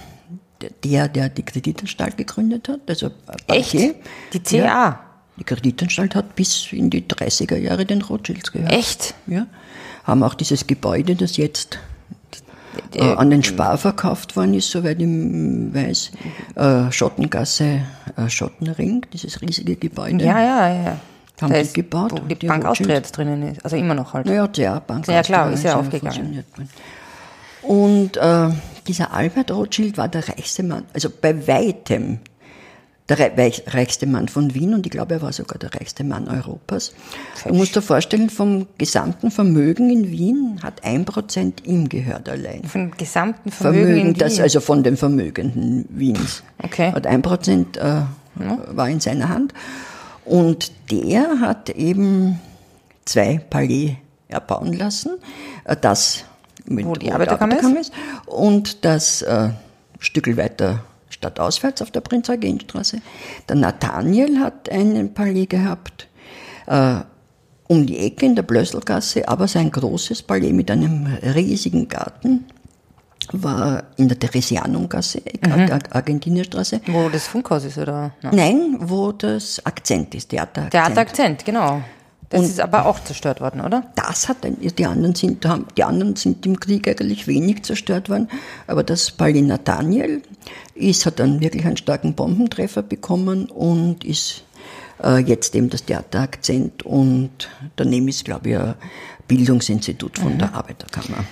der, 0.83 1.07
der 1.07 1.29
die 1.29 1.43
Kreditanstalt 1.43 2.17
gegründet 2.17 2.67
hat. 2.67 2.81
Also 2.87 3.11
Echt? 3.47 3.73
Die 3.73 4.39
CA? 4.39 4.55
Ja. 4.57 4.99
Die 5.37 5.43
Kreditanstalt 5.43 6.15
hat 6.15 6.35
bis 6.35 6.71
in 6.71 6.89
die 6.89 7.03
30er 7.03 7.55
Jahre 7.55 7.85
den 7.85 8.01
Rothschilds 8.01 8.51
gehört. 8.51 8.73
Echt? 8.73 9.15
Ja. 9.25 9.47
Haben 10.09 10.23
auch 10.23 10.33
dieses 10.33 10.65
Gebäude, 10.65 11.15
das 11.15 11.37
jetzt 11.37 11.77
äh, 12.95 13.13
an 13.13 13.29
den 13.29 13.43
Spar 13.43 13.77
verkauft 13.77 14.35
worden 14.35 14.55
ist, 14.55 14.71
soweit 14.71 14.99
ich 14.99 15.07
weiß, 15.07 16.11
äh, 16.55 16.91
Schottengasse, 16.91 17.81
äh, 18.17 18.27
Schottenring, 18.27 19.05
dieses 19.13 19.39
riesige 19.39 19.75
Gebäude. 19.75 20.25
Ja, 20.25 20.41
ja, 20.41 20.83
ja. 20.83 20.97
Haben 21.39 21.53
Da 21.53 21.61
die 21.61 21.73
gebaut. 21.73 22.11
Wo 22.11 22.17
die, 22.25 22.33
die 22.33 22.47
Bank. 22.47 22.65
Austria 22.65 22.95
jetzt 22.95 23.15
drinnen 23.15 23.43
ist. 23.43 23.63
Also 23.63 23.77
immer 23.77 23.93
noch 23.93 24.13
halt. 24.13 24.25
Naja, 24.25 24.47
der 24.47 24.79
Bank. 24.79 25.07
Ja, 25.07 25.21
klar, 25.21 25.51
ist 25.51 25.63
ja 25.63 25.73
ja 25.73 25.79
aufgegangen. 25.79 26.43
Und 27.61 28.17
äh, 28.17 28.49
dieser 28.87 29.13
Albert 29.13 29.51
Rothschild 29.51 29.95
war 29.99 30.07
der 30.07 30.27
reichste 30.27 30.63
Mann, 30.63 30.85
also 30.91 31.09
bei 31.21 31.47
weitem 31.47 32.17
der 33.09 33.19
reichste 33.67 34.05
Mann 34.05 34.27
von 34.27 34.53
Wien 34.53 34.73
und 34.73 34.85
ich 34.85 34.91
glaube, 34.91 35.15
er 35.15 35.21
war 35.21 35.33
sogar 35.33 35.57
der 35.57 35.73
reichste 35.73 36.03
Mann 36.03 36.27
Europas. 36.27 36.93
Du 37.45 37.53
musst 37.53 37.75
dir 37.75 37.81
vorstellen, 37.81 38.29
vom 38.29 38.67
gesamten 38.77 39.31
Vermögen 39.31 39.89
in 39.89 40.11
Wien 40.11 40.59
hat 40.61 40.83
ein 40.83 41.05
Prozent 41.05 41.65
ihm 41.65 41.89
gehört 41.89 42.29
allein. 42.29 42.63
Von 42.65 42.91
gesamten 42.91 43.51
Vermögen, 43.51 43.85
Vermögen, 43.85 44.13
das 44.13 44.39
also 44.39 44.59
von 44.59 44.83
den 44.83 44.95
Vermögenden 44.95 45.85
Wiens. 45.89 46.43
Okay. 46.63 46.91
Hat 46.91 47.07
ein 47.07 47.21
Prozent 47.21 47.77
äh, 47.77 48.01
war 48.35 48.89
in 48.89 48.99
seiner 48.99 49.29
Hand. 49.29 49.53
Und 50.25 50.71
der 50.91 51.39
hat 51.39 51.69
eben 51.71 52.39
zwei 53.05 53.39
Palais 53.49 53.95
erbauen 54.27 54.73
lassen. 54.73 55.17
Äh, 55.65 55.75
Das 55.75 56.25
mit 56.65 56.85
Wo 56.85 56.93
die 56.93 57.11
Arbeiterkammer 57.11 57.79
ist. 57.79 57.91
Und 58.27 58.85
das 58.85 59.23
äh, 59.23 59.49
Stückel 59.99 60.37
weiter 60.37 60.83
stadtauswärts 61.09 61.81
auf 61.81 61.91
der 61.91 62.01
Prinz 62.01 62.29
Eugen 62.29 62.59
Straße. 62.59 63.01
Der 63.47 63.55
Nathaniel 63.55 64.39
hat 64.39 64.69
einen 64.71 65.13
Palais 65.13 65.47
gehabt. 65.47 66.07
Äh, 66.67 66.97
um 67.67 67.85
die 67.85 67.99
Ecke 67.99 68.25
in 68.25 68.35
der 68.35 68.41
Blösselgasse, 68.41 69.27
aber 69.27 69.47
sein 69.47 69.69
großes 69.69 70.23
Palais 70.23 70.51
mit 70.51 70.71
einem 70.71 71.05
riesigen 71.35 71.87
Garten 71.87 72.45
war 73.31 73.83
in 73.97 74.07
der 74.07 74.17
Theresianumgasse, 74.17 75.21
Mhm. 75.45 75.51
Ar 75.51 75.79
Argentinierstraße. 75.91 76.81
Wo 76.87 77.09
das 77.09 77.27
Funkhaus 77.27 77.63
ist, 77.65 77.77
oder? 77.77 78.11
Nein. 78.23 78.35
Nein, 78.35 78.77
wo 78.79 79.11
das 79.11 79.63
Akzent 79.65 80.15
ist, 80.15 80.29
Theater 80.29 80.63
Akzent. 80.63 80.73
Der 80.73 80.85
hat 80.85 80.97
Akzent, 80.97 81.45
genau. 81.45 81.83
Das 82.29 82.43
ist 82.43 82.59
aber 82.59 82.85
auch 82.85 83.03
zerstört 83.03 83.41
worden, 83.41 83.61
oder? 83.61 83.83
Das 83.95 84.29
hat 84.29 84.37
die 84.43 84.85
anderen 84.85 85.15
sind, 85.15 85.47
die 85.75 85.83
anderen 85.83 86.15
sind 86.15 86.45
im 86.45 86.59
Krieg 86.59 86.87
eigentlich 86.87 87.27
wenig 87.27 87.63
zerstört 87.63 88.07
worden, 88.09 88.29
aber 88.67 88.83
das 88.83 89.09
Palais 89.09 89.41
Nathaniel 89.41 90.21
ist, 90.75 91.07
hat 91.07 91.19
dann 91.19 91.41
wirklich 91.41 91.65
einen 91.65 91.77
starken 91.77 92.13
Bombentreffer 92.13 92.83
bekommen 92.83 93.47
und 93.47 94.03
ist 94.03 94.43
äh, 95.03 95.17
jetzt 95.17 95.55
eben 95.55 95.71
das 95.71 95.85
Theater 95.85 96.21
Akzent 96.21 96.83
und 96.83 97.49
daneben 97.75 98.07
ist, 98.07 98.25
glaube 98.25 98.49
ich, 98.49 98.57
ein 98.57 98.75
Bildungsinstitut 99.27 100.19
von 100.19 100.37
der 100.37 100.53
Arbeiterkammer. 100.53 101.23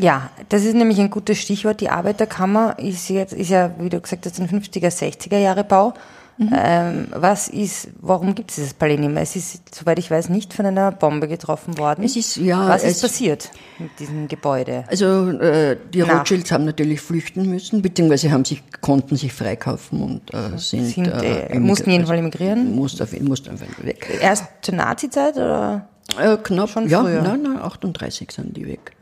Ja, 0.00 0.30
das 0.48 0.64
ist 0.64 0.74
nämlich 0.74 1.00
ein 1.00 1.10
gutes 1.10 1.38
Stichwort. 1.38 1.80
Die 1.80 1.90
Arbeiterkammer 1.90 2.78
ist 2.78 3.08
jetzt, 3.08 3.32
ist 3.32 3.50
ja, 3.50 3.72
wie 3.80 3.88
du 3.88 4.00
gesagt 4.00 4.26
hast, 4.26 4.40
ein 4.40 4.48
50er, 4.48 4.90
60er 4.90 5.38
Jahre 5.38 5.64
Bau. 5.64 5.94
Ähm, 6.40 7.08
was 7.10 7.48
ist, 7.48 7.88
warum 8.00 8.34
gibt 8.34 8.50
es 8.50 8.56
dieses 8.56 8.74
Palais 8.74 8.96
nicht 8.96 9.10
mehr? 9.10 9.22
Es 9.22 9.34
ist, 9.34 9.74
soweit 9.74 9.98
ich 9.98 10.10
weiß, 10.10 10.28
nicht 10.28 10.54
von 10.54 10.66
einer 10.66 10.92
Bombe 10.92 11.26
getroffen 11.26 11.78
worden. 11.78 12.04
Es 12.04 12.16
ist, 12.16 12.36
ja, 12.36 12.68
was 12.68 12.84
ist 12.84 13.02
passiert 13.02 13.50
mit 13.78 13.90
diesem 13.98 14.28
Gebäude? 14.28 14.84
Also 14.86 15.30
äh, 15.30 15.76
die 15.92 16.00
Nach. 16.00 16.20
Rothschilds 16.20 16.52
haben 16.52 16.64
natürlich 16.64 17.00
flüchten 17.00 17.50
müssen, 17.50 17.82
beziehungsweise 17.82 18.30
haben 18.30 18.44
sich, 18.44 18.62
konnten 18.80 19.16
sich 19.16 19.32
freikaufen 19.32 20.00
und 20.02 20.32
äh, 20.32 20.56
sind, 20.58 20.86
Sind, 20.86 21.06
äh, 21.08 21.58
mussten 21.58 21.90
jedenfalls 21.90 22.20
emigrieren? 22.20 22.74
Mussten 22.74 23.02
auf, 23.02 23.20
mussten 23.20 23.50
einfach 23.50 23.66
weg. 23.82 24.06
Erst 24.20 24.44
zur 24.62 24.74
Nazi-Zeit 24.74 25.36
oder? 25.36 25.88
Äh, 26.16 26.36
knapp, 26.38 26.70
Schon 26.70 26.88
ja, 26.88 27.02
früher. 27.02 27.22
nein, 27.22 27.42
nein, 27.42 27.58
38 27.58 28.30
sind 28.30 28.56
die 28.56 28.66
weg. 28.66 28.92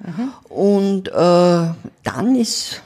Und 0.49 1.09
äh, 1.09 1.13
dann 1.13 2.37
ist 2.37 2.83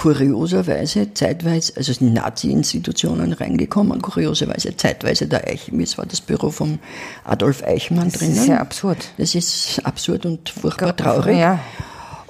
kurioserweise 0.00 1.12
zeitweise, 1.12 1.74
also 1.76 1.92
sind 1.92 2.14
Nazi-Institutionen 2.14 3.34
reingekommen, 3.34 4.00
kurioserweise 4.00 4.74
zeitweise 4.74 5.26
der 5.26 5.46
Eichmann, 5.46 5.82
es 5.82 5.98
war 5.98 6.06
das 6.06 6.22
Büro 6.22 6.50
von 6.50 6.78
Adolf 7.24 7.62
Eichmann 7.62 8.08
Das 8.08 8.14
drinnen. 8.14 8.36
ist 8.36 8.46
ja 8.46 8.60
absurd. 8.62 8.96
Das 9.18 9.34
ist 9.34 9.78
absurd 9.84 10.24
und 10.24 10.48
furchtbar 10.48 10.96
traurig. 10.96 11.36
Ja. 11.36 11.58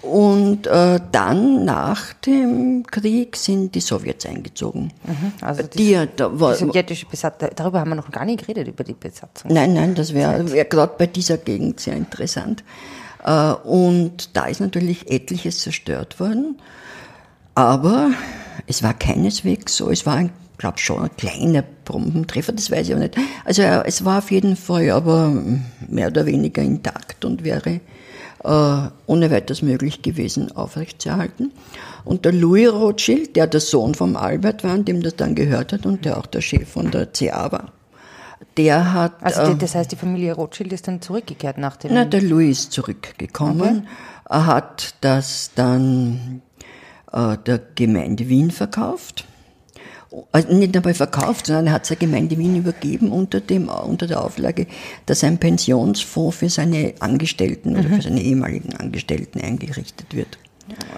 Und 0.02 0.66
äh, 0.66 0.98
dann 1.12 1.64
nach 1.64 2.12
dem 2.26 2.84
Krieg 2.90 3.36
sind 3.36 3.72
die 3.76 3.80
Sowjets 3.80 4.26
eingezogen. 4.26 4.92
Also 5.40 5.62
die, 5.62 5.76
Die, 5.94 6.08
da 6.16 6.40
war, 6.40 6.54
die 6.54 6.58
sowjetische 6.64 7.06
Besatzung, 7.06 7.50
darüber 7.54 7.78
haben 7.78 7.90
wir 7.90 7.94
noch 7.94 8.10
gar 8.10 8.24
nicht 8.24 8.40
geredet, 8.40 8.66
über 8.66 8.82
die 8.82 8.94
Besatzung. 8.94 9.52
Nein, 9.52 9.74
nein, 9.74 9.94
das 9.94 10.12
wäre 10.12 10.50
wär 10.50 10.64
gerade 10.64 10.94
bei 10.98 11.06
dieser 11.06 11.36
Gegend 11.38 11.78
sehr 11.78 11.94
interessant. 11.94 12.64
Äh, 13.24 13.52
Und 13.62 14.30
da 14.36 14.46
ist 14.46 14.60
natürlich 14.60 15.08
etliches 15.08 15.60
zerstört 15.60 16.18
worden. 16.18 16.58
Aber 17.60 18.12
es 18.66 18.82
war 18.82 18.94
keineswegs 18.94 19.76
so, 19.76 19.90
es 19.90 20.06
war 20.06 20.14
ein, 20.14 20.30
glaube 20.56 20.78
schon 20.78 21.02
ein 21.02 21.14
kleiner 21.18 21.62
Bombentreffer, 21.84 22.52
das 22.52 22.70
weiß 22.70 22.88
ich 22.88 22.94
auch 22.94 22.98
nicht. 22.98 23.16
Also 23.44 23.60
äh, 23.60 23.82
es 23.84 24.02
war 24.02 24.18
auf 24.18 24.30
jeden 24.30 24.56
Fall 24.56 24.88
aber 24.88 25.30
mehr 25.86 26.06
oder 26.06 26.24
weniger 26.24 26.62
intakt 26.62 27.22
und 27.26 27.44
wäre 27.44 27.80
äh, 28.44 28.88
ohne 29.04 29.30
weiteres 29.30 29.60
möglich 29.60 30.00
gewesen, 30.00 30.56
aufrechtzuerhalten. 30.56 31.52
Und 32.06 32.24
der 32.24 32.32
Louis 32.32 32.72
Rothschild, 32.72 33.36
der 33.36 33.46
der 33.46 33.60
Sohn 33.60 33.94
vom 33.94 34.16
Albert 34.16 34.64
war, 34.64 34.78
dem 34.78 35.02
das 35.02 35.16
dann 35.16 35.34
gehört 35.34 35.74
hat 35.74 35.84
und 35.84 36.06
der 36.06 36.16
auch 36.16 36.26
der 36.26 36.40
Chef 36.40 36.66
von 36.66 36.90
der 36.90 37.08
CA 37.12 37.52
war, 37.52 37.72
der 38.56 38.94
hat... 38.94 39.22
Also 39.22 39.42
äh, 39.42 39.52
die, 39.52 39.58
das 39.58 39.74
heißt, 39.74 39.92
die 39.92 39.96
Familie 39.96 40.32
Rothschild 40.32 40.72
ist 40.72 40.88
dann 40.88 41.02
zurückgekehrt 41.02 41.58
nach 41.58 41.76
dem... 41.76 41.92
na, 41.92 42.06
der 42.06 42.22
Louis 42.22 42.60
ist 42.60 42.72
zurückgekommen. 42.72 43.86
Er 44.30 44.46
hat 44.46 44.94
das 45.02 45.50
dann 45.54 46.40
äh, 47.12 47.36
der 47.46 47.60
Gemeinde 47.74 48.28
Wien 48.28 48.50
verkauft. 48.50 49.24
Also 50.32 50.52
nicht 50.52 50.74
dabei 50.74 50.92
verkauft, 50.92 51.46
sondern 51.46 51.68
er 51.68 51.72
hat 51.74 51.82
es 51.82 51.88
der 51.88 51.96
Gemeinde 51.96 52.36
Wien 52.36 52.56
übergeben 52.56 53.12
unter, 53.12 53.40
dem, 53.40 53.68
unter 53.68 54.08
der 54.08 54.24
Auflage, 54.24 54.66
dass 55.06 55.22
ein 55.22 55.38
Pensionsfonds 55.38 56.36
für 56.36 56.48
seine 56.48 56.94
Angestellten 56.98 57.76
oder 57.76 57.88
für 57.88 58.02
seine 58.02 58.20
ehemaligen 58.20 58.74
Angestellten 58.74 59.40
eingerichtet 59.40 60.12
wird. 60.12 60.38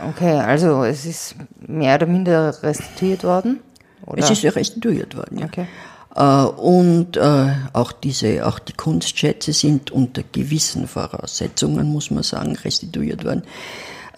Okay, 0.08 0.32
also 0.38 0.84
es 0.84 1.04
ist 1.04 1.34
mehr 1.66 1.96
oder 1.96 2.06
minder 2.06 2.62
restituiert 2.62 3.22
worden? 3.24 3.60
Oder? 4.06 4.22
Es 4.22 4.30
ist 4.30 4.42
ja 4.42 4.50
restituiert 4.50 5.14
worden, 5.16 5.38
ja. 5.38 5.46
Okay. 5.46 5.66
Äh, 6.14 6.44
und 6.44 7.16
äh, 7.16 7.52
auch 7.72 7.92
diese, 7.92 8.46
auch 8.46 8.58
die 8.58 8.74
Kunstschätze 8.74 9.52
sind 9.52 9.90
unter 9.90 10.22
gewissen 10.32 10.86
Voraussetzungen, 10.86 11.86
muss 11.86 12.10
man 12.10 12.22
sagen, 12.22 12.56
restituiert 12.56 13.24
worden. 13.24 13.42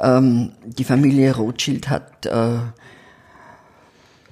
Ähm, 0.00 0.52
die 0.64 0.84
Familie 0.84 1.34
Rothschild 1.36 1.88
hat 1.88 2.26
äh, 2.26 2.56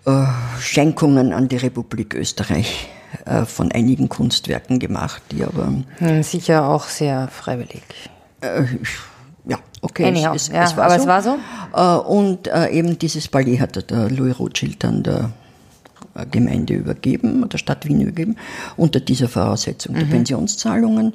äh, 0.05 0.27
Schenkungen 0.61 1.33
an 1.33 1.49
die 1.49 1.57
Republik 1.57 2.15
Österreich 2.15 2.89
äh, 3.25 3.45
von 3.45 3.71
einigen 3.73 4.09
Kunstwerken 4.09 4.79
gemacht, 4.79 5.23
die 5.31 5.45
aber 5.45 5.73
Hm, 5.99 6.23
Sicher 6.23 6.69
auch 6.69 6.85
sehr 6.87 7.29
freiwillig. 7.29 7.83
äh, 8.41 8.65
ja, 9.45 9.59
okay, 9.83 10.07
Anyhow, 10.07 10.37
ja, 10.53 10.65
aber 10.77 10.97
es 10.97 11.07
war 11.07 11.23
so? 11.23 11.37
Äh, 11.75 11.97
und 12.09 12.49
eben 12.71 12.99
dieses 12.99 13.29
Palais 13.29 13.59
hat 13.59 13.91
der 13.91 14.09
Louis 14.11 14.39
Rothschild 14.39 14.83
dann 14.85 15.03
der 15.03 15.31
Gemeinde 16.31 16.75
übergeben, 16.75 17.49
der 17.49 17.59
Stadt 17.59 17.87
Wien 17.89 18.01
übergeben, 18.03 18.37
unter 18.77 19.01
dieser 19.01 19.29
Voraussetzung 19.29 19.95
Mhm. 19.95 19.99
der 20.01 20.07
Pensionszahlungen. 20.07 21.15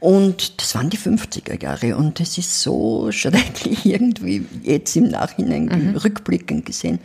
Und 0.00 0.60
das 0.60 0.74
waren 0.74 0.90
die 0.90 0.98
50er 0.98 1.60
Jahre 1.62 1.96
und 1.96 2.20
es 2.20 2.36
ist 2.38 2.60
so 2.62 3.10
schrecklich 3.12 3.84
irgendwie 3.86 4.44
jetzt 4.62 4.94
im 4.96 5.08
Nachhinein 5.08 5.64
Mhm. 5.66 5.96
rückblickend 5.96 6.66
gesehen. 6.66 6.98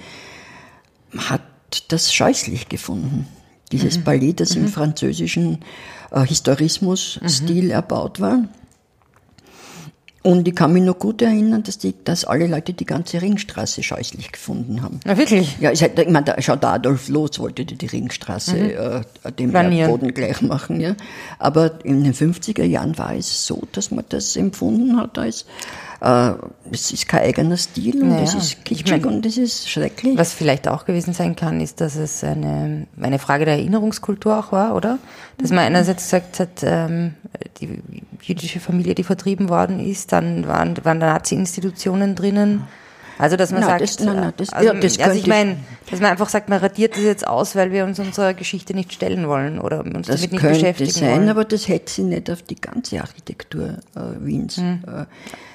Man 1.12 1.30
hat 1.30 1.42
das 1.88 2.14
scheußlich 2.14 2.68
gefunden. 2.70 3.28
Dieses 3.72 3.98
Mhm. 4.00 4.04
Palais, 4.04 4.34
das 4.34 4.56
im 4.56 4.68
französischen 4.68 5.60
äh, 6.12 6.26
Historismus-Stil 6.26 7.66
Mhm. 7.66 7.72
erbaut 7.72 8.20
war. 8.20 8.44
Und 10.24 10.48
ich 10.48 10.56
kann 10.56 10.72
mich 10.72 10.84
noch 10.84 11.00
gut 11.00 11.22
erinnern, 11.24 11.64
dass, 11.64 11.80
die, 11.80 11.96
dass 12.04 12.26
alle 12.26 12.46
Leute 12.46 12.74
die 12.74 12.86
ganze 12.86 13.22
Ringstraße 13.22 13.82
scheußlich 13.82 14.32
gefunden 14.32 14.84
haben. 14.84 15.00
Na 15.04 15.18
wirklich? 15.18 15.58
Ja, 15.60 15.72
ich, 15.72 15.82
ich 15.82 16.10
meine, 16.10 16.26
da, 16.26 16.36
schau, 16.40 16.56
der 16.56 16.74
Adolf 16.74 17.10
Loos 17.10 17.40
wollte 17.40 17.66
die 17.66 17.86
Ringstraße 17.88 18.56
mhm. 18.56 18.70
äh, 19.24 19.32
dem 19.32 19.50
Planieren. 19.50 19.90
Boden 19.90 20.14
gleich 20.14 20.42
machen. 20.44 20.80
Ja. 20.80 20.96
Aber 21.40 21.84
in 21.84 22.04
den 22.04 22.14
50er 22.14 22.64
Jahren 22.64 22.98
war 23.00 23.16
es 23.16 23.48
so, 23.48 23.64
dass 23.72 23.90
man 23.90 24.06
das 24.10 24.36
empfunden 24.36 24.98
hat 24.98 25.18
als 25.18 25.46
äh, 26.02 26.32
es 26.72 26.92
ist 26.92 27.08
kein 27.08 27.22
eigener 27.22 27.58
Stil 27.58 28.02
und 28.02 28.10
naja, 28.10 28.24
es 28.24 28.34
ist 28.34 28.66
kitschig 28.66 28.98
ich 28.98 29.04
mein, 29.04 29.06
und 29.06 29.26
es 29.26 29.38
ist 29.38 29.70
schrecklich. 29.70 30.18
Was 30.18 30.34
vielleicht 30.34 30.68
auch 30.68 30.86
gewesen 30.86 31.14
sein 31.14 31.36
kann, 31.36 31.62
ist, 31.62 31.80
dass 31.80 31.96
es 31.96 32.24
eine, 32.24 32.88
eine 33.00 33.20
Frage 33.20 33.46
der 33.46 33.56
Erinnerungskultur 33.56 34.38
auch 34.38 34.52
war, 34.52 34.76
oder? 34.76 34.98
Dass 35.38 35.52
man 35.52 35.60
einerseits 35.60 36.04
gesagt 36.04 36.40
hat, 36.40 36.64
ähm, 36.64 37.14
die 37.60 37.82
jüdische 38.22 38.60
Familie, 38.60 38.96
die 38.96 39.04
vertrieben 39.04 39.50
worden 39.50 39.80
ist, 39.80 40.12
dann 40.12 40.48
waren, 40.48 40.76
waren 40.84 41.00
da 41.00 41.14
Nazi-Institutionen 41.14 42.16
drinnen. 42.16 42.64
Also, 43.22 43.38
dass 43.38 43.52
man 43.52 43.62
nein, 43.62 43.70
sagt, 43.70 43.82
das, 43.82 44.00
nein, 44.00 44.16
nein, 44.16 44.34
das, 44.36 44.50
also, 44.52 44.74
ja, 44.74 44.74
das 44.74 45.00
also 45.00 45.20
ich 45.20 45.28
meine, 45.28 45.58
dass 45.92 46.00
man 46.00 46.10
einfach 46.10 46.28
sagt, 46.28 46.50
man 46.50 46.58
radiert 46.58 46.96
das 46.96 47.04
jetzt 47.04 47.28
aus, 47.28 47.56
weil 47.56 47.72
wir 47.72 47.86
uns 47.86 48.00
unserer 48.00 48.34
Geschichte 48.34 48.74
nicht 48.74 48.94
stellen 48.94 49.28
wollen 49.28 49.60
oder 49.60 49.86
uns 49.86 50.08
das 50.08 50.22
damit 50.22 50.32
nicht 50.32 50.42
beschäftigen 50.42 50.90
sein, 50.90 51.20
wollen. 51.20 51.30
aber 51.30 51.46
das 51.46 51.68
hätte 51.68 51.92
sie 51.92 52.04
nicht 52.04 52.32
auf 52.32 52.42
die 52.42 52.60
ganze 52.60 53.00
Architektur 53.00 53.78
äh, 53.96 54.26
Wiens. 54.26 54.58
Hm. 54.58 54.82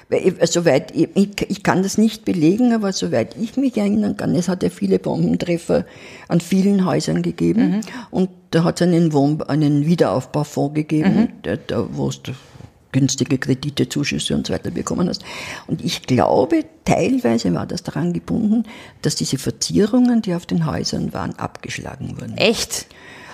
Äh, 0.09 0.47
soweit, 0.47 0.95
ich, 0.95 1.09
ich 1.49 1.63
kann 1.63 1.83
das 1.83 1.97
nicht 1.97 2.23
belegen, 2.23 2.71
aber 2.71 2.93
soweit 2.93 3.35
ich 3.37 3.57
mich 3.57 3.75
erinnern 3.75 4.15
kann, 4.15 4.33
es 4.35 4.47
hat 4.47 4.63
ja 4.63 4.69
viele 4.69 4.97
Bombentreffer 4.97 5.83
an 6.29 6.39
vielen 6.39 6.85
Häusern 6.85 7.21
gegeben 7.21 7.69
mhm. 7.69 7.81
und 8.11 8.29
da 8.51 8.63
hat 8.63 8.79
es 8.79 8.87
einen, 8.87 9.11
Wohn 9.11 9.41
einen 9.43 9.85
Wiederaufbaufonds 9.85 10.73
gegeben, 10.73 11.15
mhm. 11.15 11.41
der, 11.43 11.57
der, 11.57 11.93
wo 11.93 12.07
es 12.07 12.21
günstige 12.97 13.37
Kredite, 13.37 13.87
Zuschüsse 13.87 14.35
und 14.35 14.47
so 14.47 14.53
weiter 14.53 14.71
bekommen 14.71 15.07
hast. 15.07 15.23
Und 15.67 15.83
ich 15.85 16.01
glaube, 16.01 16.65
teilweise 16.83 17.53
war 17.53 17.67
das 17.67 17.83
daran 17.83 18.11
gebunden, 18.11 18.63
dass 19.03 19.15
diese 19.15 19.37
Verzierungen, 19.37 20.23
die 20.23 20.33
auf 20.33 20.47
den 20.47 20.65
Häusern 20.65 21.13
waren, 21.13 21.37
abgeschlagen 21.37 22.19
wurden. 22.19 22.37
Echt? 22.37 22.87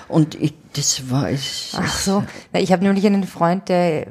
Und 0.10 0.36
ich, 0.36 0.54
das 0.74 1.10
war 1.10 1.30
es. 1.30 1.72
Ach 1.78 1.98
so. 1.98 2.24
Ich 2.52 2.74
habe 2.74 2.84
nämlich 2.84 3.06
einen 3.06 3.24
Freund, 3.24 3.70
der 3.70 4.08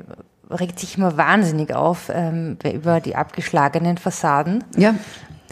regt 0.51 0.79
sich 0.79 0.97
immer 0.97 1.19
wahnsinnig 1.19 1.75
auf 1.75 2.11
ähm, 2.13 2.57
über 2.65 3.01
die 3.01 3.15
abgeschlagenen 3.15 3.99
Fassaden. 3.99 4.65
Ja. 4.77 4.95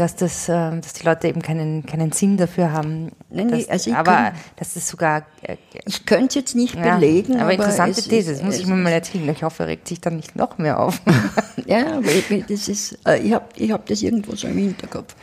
Dass, 0.00 0.16
das, 0.16 0.48
ähm, 0.48 0.80
dass 0.80 0.94
die 0.94 1.04
Leute 1.04 1.28
eben 1.28 1.42
keinen, 1.42 1.84
keinen 1.84 2.10
Sinn 2.12 2.38
dafür 2.38 2.72
haben. 2.72 3.12
Nein, 3.28 3.50
dass, 3.50 3.68
also 3.68 3.92
aber 3.92 4.12
kann, 4.12 4.32
dass 4.56 4.72
das 4.72 4.88
sogar. 4.88 5.26
Äh, 5.42 5.56
ich 5.84 6.06
könnte 6.06 6.28
es 6.28 6.34
jetzt 6.36 6.56
nicht 6.56 6.74
ja, 6.74 6.94
belegen. 6.94 7.34
Aber, 7.34 7.42
aber 7.42 7.52
interessante 7.52 8.00
These, 8.02 8.32
das 8.32 8.42
muss 8.42 8.58
ich 8.58 8.66
mir 8.66 8.76
mal 8.76 8.92
erzählen. 8.92 9.28
Ich 9.28 9.42
hoffe, 9.42 9.64
er 9.64 9.68
regt 9.68 9.88
sich 9.88 10.00
dann 10.00 10.16
nicht 10.16 10.36
noch 10.36 10.56
mehr 10.56 10.80
auf. 10.80 11.02
ja, 11.66 11.98
aber 11.98 12.08
das 12.48 12.68
ist, 12.68 12.98
äh, 13.06 13.18
ich 13.18 13.34
habe 13.34 13.44
ich 13.56 13.70
hab 13.72 13.84
das 13.84 14.00
irgendwo 14.00 14.34
so 14.34 14.48
im 14.48 14.56
Hinterkopf. 14.56 15.14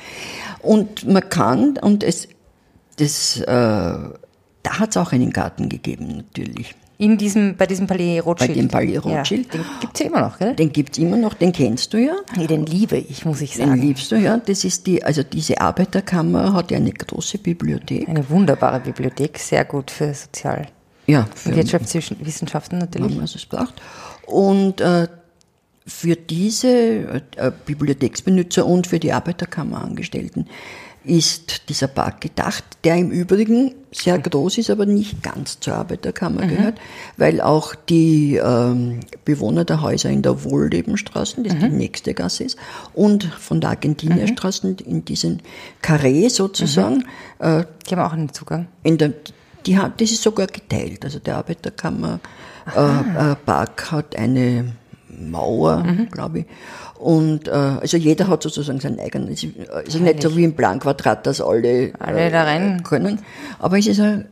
Und 0.59 1.07
man 1.07 1.27
kann, 1.27 1.79
und 1.79 2.03
es, 2.03 2.27
das, 2.97 3.41
äh, 3.41 3.45
da 3.47 4.13
hat 4.65 4.91
es 4.91 4.97
auch 4.97 5.11
einen 5.11 5.31
Garten 5.31 5.69
gegeben, 5.69 6.17
natürlich. 6.17 6.75
In 6.99 7.17
diesem, 7.17 7.55
bei 7.55 7.67
diesem 7.67 7.85
Palais 7.85 8.19
Rothschild. 8.21 8.53
Bei 8.53 8.59
dem 8.59 8.67
Palais 8.69 8.97
Rothschild. 8.97 9.53
Ja, 9.53 9.59
den 9.59 9.65
gibt's 9.81 9.99
ja 9.99 10.05
immer 10.07 10.21
noch, 10.21 10.39
gell? 10.39 10.55
Den 10.55 10.71
gibt's 10.71 10.97
immer 10.97 11.17
noch, 11.17 11.35
den 11.35 11.51
kennst 11.51 11.93
du 11.93 11.97
ja. 11.97 12.15
Nee, 12.35 12.47
den 12.47 12.65
liebe 12.65 12.97
ich, 12.97 13.23
muss 13.23 13.41
ich 13.41 13.55
sagen. 13.55 13.71
Den 13.71 13.81
liebst 13.81 14.11
du, 14.11 14.15
ja. 14.15 14.37
Das 14.37 14.63
ist 14.63 14.87
die, 14.87 15.03
also 15.03 15.21
diese 15.21 15.61
Arbeiterkammer 15.61 16.53
hat 16.53 16.71
ja 16.71 16.77
eine 16.77 16.91
große 16.91 17.37
Bibliothek. 17.37 18.09
Eine 18.09 18.27
wunderbare 18.29 18.79
Bibliothek, 18.79 19.37
sehr 19.37 19.65
gut 19.65 19.91
für 19.91 20.11
Sozial- 20.13 20.67
ja, 21.05 21.27
für 21.35 21.55
Wirtschaftswissenschaften 21.55 22.79
natürlich. 22.79 23.11
Wenn 23.11 23.17
man 23.17 23.25
es 23.25 23.45
braucht. 23.45 23.75
Und 24.25 24.81
äh, 24.81 25.07
für 25.85 26.15
diese 26.17 27.21
äh, 27.37 27.51
Bibliotheksbenutzer 27.65 28.65
und 28.65 28.87
für 28.87 28.99
die 28.99 29.13
Arbeiterkammerangestellten 29.13 30.47
ist 31.07 31.69
dieser 31.69 31.87
Park 31.87 32.21
gedacht, 32.21 32.63
der 32.83 32.97
im 32.97 33.11
Übrigen 33.11 33.73
sehr 33.91 34.19
groß 34.19 34.59
ist, 34.59 34.69
aber 34.69 34.85
nicht 34.85 35.23
ganz 35.23 35.59
zur 35.59 35.75
Arbeiterkammer 35.75 36.45
mhm. 36.45 36.49
gehört, 36.49 36.79
weil 37.15 37.41
auch 37.41 37.73
die 37.75 38.35
ähm, 38.35 38.99
Bewohner 39.25 39.65
der 39.65 39.81
Häuser 39.81 40.09
in 40.09 40.21
der 40.21 40.43
Wohllebenstraße, 40.43 41.41
das 41.43 41.53
mhm. 41.55 41.59
die 41.59 41.69
nächste 41.69 42.13
Gasse 42.13 42.43
ist, 42.43 42.57
und 42.93 43.23
von 43.23 43.61
der 43.61 43.71
Argentinierstraße 43.71 44.67
mhm. 44.67 44.75
in 44.85 45.05
diesen 45.05 45.41
Carré 45.81 46.29
sozusagen. 46.29 47.05
Mhm. 47.39 47.45
Äh, 47.45 47.65
die 47.89 47.95
haben 47.95 48.01
auch 48.01 48.13
einen 48.13 48.33
Zugang. 48.33 48.67
In 48.83 48.97
der, 48.97 49.13
die 49.65 49.77
haben, 49.77 49.93
das 49.97 50.11
ist 50.11 50.21
sogar 50.21 50.47
geteilt. 50.47 51.03
Also 51.05 51.19
der 51.19 51.37
Arbeiterkammer 51.37 52.19
äh, 52.75 53.31
äh, 53.31 53.35
Park 53.45 53.91
hat 53.91 54.15
eine 54.15 54.73
Mauer, 55.17 55.83
mhm. 55.83 56.09
glaube 56.09 56.39
ich. 56.39 56.45
Und 56.99 57.47
äh, 57.47 57.51
also 57.51 57.97
jeder 57.97 58.27
hat 58.27 58.43
sozusagen 58.43 58.79
seinen 58.79 58.99
eigenen. 58.99 59.29
Es 59.29 59.43
ist 59.43 59.53
also 59.69 59.99
nicht 59.99 60.21
so 60.21 60.35
wie 60.35 60.43
im 60.43 60.55
Planquadrat, 60.55 61.25
dass 61.27 61.41
alle, 61.41 61.93
alle 61.99 62.31
da 62.31 62.43
rein 62.43 62.79
äh, 62.79 62.83
können. 62.83 63.19
Aber 63.59 63.77
es 63.77 63.87
ist 63.87 63.99
ein, 63.99 64.25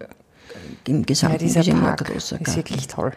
im 0.88 1.06
Gesamten 1.06 1.48
ja, 1.48 1.62
dieser 1.62 1.74
Park 1.76 2.06
großer 2.06 2.38
Garten. 2.38 2.50
ist 2.50 2.56
wirklich 2.58 2.88
toll. 2.88 3.12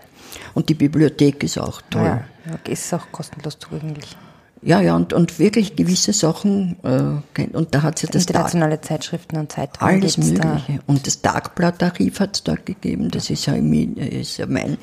Und 0.54 0.68
die 0.68 0.74
Bibliothek 0.74 1.42
ist 1.44 1.58
auch 1.58 1.80
toll. 1.90 2.04
Ja, 2.04 2.24
ja 2.46 2.72
ist 2.72 2.92
auch 2.92 3.10
kostenlos 3.12 3.58
zugänglich. 3.58 4.16
Ja, 4.62 4.80
ja, 4.80 4.96
und, 4.96 5.12
und 5.12 5.38
wirklich 5.38 5.76
gewisse 5.76 6.12
Sachen, 6.12 6.76
äh, 6.82 7.42
und 7.52 7.74
da 7.74 7.82
hat 7.82 7.96
es 7.96 8.02
ja 8.02 8.08
das 8.10 8.26
Internationale 8.26 8.76
Tag, 8.76 8.84
Zeitschriften 8.84 9.38
und 9.38 9.52
Zeitungen. 9.52 9.94
Alles 9.94 10.18
Mögliche. 10.18 10.42
Da. 10.42 10.80
Und 10.86 11.06
das 11.06 11.22
Tagblattarchiv 11.22 12.18
hat 12.20 12.36
es 12.36 12.42
dort 12.42 12.66
gegeben. 12.66 13.10
Das 13.10 13.30
ist 13.30 13.46
ja, 13.46 13.54
ist 13.54 14.36
ja 14.38 14.46
mein, 14.46 14.76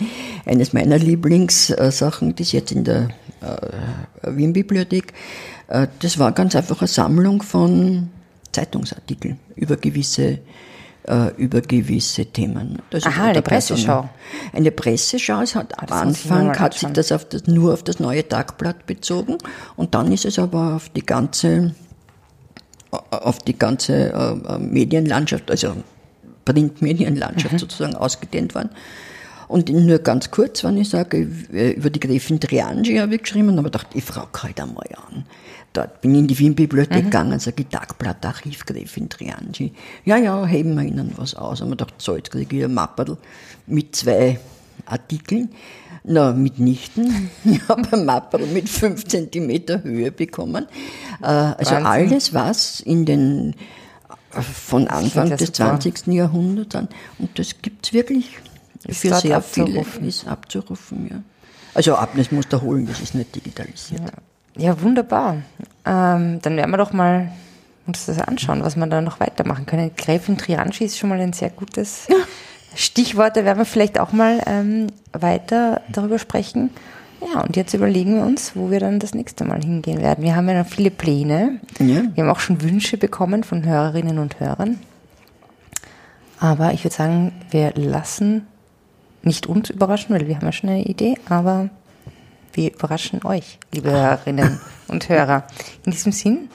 eines 0.45 0.71
meiner 0.71 0.97
Lieblingssachen, 0.97 2.35
das 2.35 2.53
jetzt 2.53 2.71
in 2.71 2.85
der 2.85 3.09
äh, 3.41 4.35
Wien-Bibliothek. 4.35 5.13
Äh, 5.67 5.87
das 5.99 6.19
war 6.19 6.31
ganz 6.31 6.55
einfach 6.55 6.79
eine 6.79 6.87
Sammlung 6.87 7.41
von 7.41 8.09
Zeitungsartikeln 8.53 9.39
über 9.55 9.75
gewisse 9.75 10.39
äh, 11.07 11.29
über 11.37 11.61
gewisse 11.61 12.25
Themen. 12.25 12.81
Das 12.89 13.05
Aha, 13.05 13.25
eine 13.25 13.41
Presseschau. 13.41 14.09
Eine 14.53 14.71
Presseschau. 14.71 15.41
Es 15.41 15.55
hat, 15.55 15.77
am 15.79 16.07
Anfang 16.07 16.57
hat 16.59 16.73
sich 16.73 16.89
das, 16.89 17.11
auf 17.11 17.25
das 17.25 17.47
nur 17.47 17.73
auf 17.73 17.83
das 17.83 17.99
neue 17.99 18.27
Tagblatt 18.27 18.85
bezogen 18.85 19.37
und 19.75 19.93
dann 19.95 20.11
ist 20.11 20.25
es 20.25 20.39
aber 20.39 20.75
auf 20.75 20.89
die 20.89 21.05
ganze 21.05 21.75
auf 22.91 23.39
die 23.39 23.57
ganze 23.57 24.13
äh, 24.13 24.57
Medienlandschaft, 24.57 25.51
also 25.51 25.75
Printmedienlandschaft 26.45 27.53
mhm. 27.53 27.59
sozusagen 27.59 27.95
ausgedehnt 27.95 28.55
worden. 28.55 28.69
Und 29.47 29.69
nur 29.69 29.99
ganz 29.99 30.31
kurz, 30.31 30.63
wenn 30.63 30.77
ich 30.77 30.89
sage, 30.89 31.17
über 31.17 31.89
die 31.89 31.99
Gräfin 31.99 32.39
Triangi 32.39 32.97
habe 32.97 33.15
ich 33.15 33.21
geschrieben 33.21 33.49
und 33.49 33.57
habe 33.57 33.69
gedacht, 33.69 33.87
ich 33.93 34.03
frage 34.03 34.41
halt 34.41 34.59
einmal 34.59 34.87
an. 35.07 35.25
Dort 35.75 35.99
bin 35.99 36.15
ich 36.15 36.19
in 36.19 36.27
die 36.27 36.39
Wien-Bibliothek 36.39 37.03
mhm. 37.03 37.09
gegangen, 37.09 37.39
sage 37.39 37.63
ich, 37.63 37.67
Tagblattarchiv 37.67 38.65
Gräfin 38.65 39.09
Triangi. 39.09 39.73
Ja, 40.05 40.15
ja, 40.15 40.45
heben 40.45 40.73
wir 40.75 40.83
Ihnen 40.83 41.11
was 41.17 41.35
aus. 41.35 41.59
Und 41.59 41.67
ich 41.67 41.77
gedacht, 41.77 41.95
so, 41.97 42.15
jetzt 42.15 42.31
kriege 42.31 42.57
ich 42.57 42.63
ein 42.63 42.73
Mapperl 42.73 43.17
mit 43.67 43.93
zwei 43.93 44.39
Artikeln. 44.85 45.49
Na, 46.05 46.31
mitnichten. 46.31 47.29
Ich 47.43 47.67
habe 47.67 47.91
ein 47.91 48.05
Mapperl 48.05 48.45
mit 48.47 48.69
fünf 48.69 49.05
Zentimeter 49.05 49.83
Höhe 49.83 50.11
bekommen. 50.11 50.67
Äh, 51.21 51.25
also 51.25 51.71
Wahnsinn. 51.71 51.85
alles, 51.85 52.33
was 52.33 52.79
in 52.79 53.05
den 53.05 53.55
äh, 54.33 54.41
von 54.41 54.87
Anfang 54.87 55.35
des 55.35 55.51
20. 55.51 56.07
Jahrhunderts 56.07 56.75
an. 56.75 56.87
Und 57.19 57.37
das 57.37 57.61
gibt's 57.61 57.91
wirklich 57.91 58.37
ist 58.85 59.01
für 59.01 59.13
sehr 59.15 59.37
abzurufen. 59.37 59.83
viele 59.83 60.07
ist 60.07 60.25
abzurufen, 60.25 61.07
ja. 61.09 61.21
Also 61.73 61.97
das 62.15 62.31
muss 62.31 62.47
da 62.47 62.61
holen, 62.61 62.87
das 62.87 63.01
ist 63.01 63.15
nicht 63.15 63.35
digitalisiert. 63.35 63.99
Ja, 63.99 64.13
ja 64.57 64.81
wunderbar. 64.81 65.37
Ähm, 65.85 66.39
dann 66.41 66.57
werden 66.57 66.71
wir 66.71 66.77
doch 66.77 66.93
mal 66.93 67.31
uns 67.87 68.05
das 68.05 68.19
anschauen, 68.19 68.63
was 68.63 68.75
wir 68.75 68.87
da 68.87 69.01
noch 69.01 69.19
weitermachen 69.19 69.65
können. 69.65 69.91
Gräfin 69.95 70.37
Trianschi 70.37 70.85
ist 70.85 70.97
schon 70.97 71.09
mal 71.09 71.19
ein 71.19 71.33
sehr 71.33 71.49
gutes. 71.49 72.07
Stichwort. 72.75 73.37
Da 73.37 73.45
werden 73.45 73.57
wir 73.57 73.65
vielleicht 73.65 73.99
auch 73.99 74.11
mal 74.11 74.41
ähm, 74.45 74.87
weiter 75.13 75.81
darüber 75.89 76.19
sprechen. 76.19 76.71
Ja, 77.21 77.41
und 77.41 77.55
jetzt 77.55 77.73
überlegen 77.73 78.15
wir 78.15 78.23
uns, 78.23 78.55
wo 78.55 78.69
wir 78.69 78.79
dann 78.79 78.99
das 78.99 79.13
nächste 79.13 79.45
Mal 79.45 79.61
hingehen 79.61 80.01
werden. 80.01 80.23
Wir 80.23 80.35
haben 80.35 80.49
ja 80.49 80.61
noch 80.61 80.69
viele 80.69 80.91
Pläne. 80.91 81.59
Ja. 81.79 82.03
Wir 82.13 82.23
haben 82.23 82.29
auch 82.29 82.39
schon 82.39 82.61
Wünsche 82.61 82.97
bekommen 82.97 83.43
von 83.43 83.65
Hörerinnen 83.65 84.19
und 84.19 84.39
Hörern. 84.39 84.79
Aber 86.39 86.73
ich 86.73 86.83
würde 86.83 86.95
sagen, 86.95 87.31
wir 87.51 87.71
lassen 87.75 88.45
nicht 89.23 89.47
uns 89.47 89.69
überraschen, 89.69 90.13
weil 90.13 90.27
wir 90.27 90.35
haben 90.35 90.45
ja 90.45 90.51
schon 90.51 90.69
eine 90.69 90.83
Idee, 90.83 91.15
aber 91.29 91.69
wir 92.55 92.73
überraschen 92.73 93.23
euch, 93.25 93.59
liebe 93.71 93.91
Hörerinnen 93.91 94.59
und 94.87 95.09
Hörer. 95.09 95.45
In 95.85 95.91
diesem 95.91 96.11
Sinn, 96.11 96.49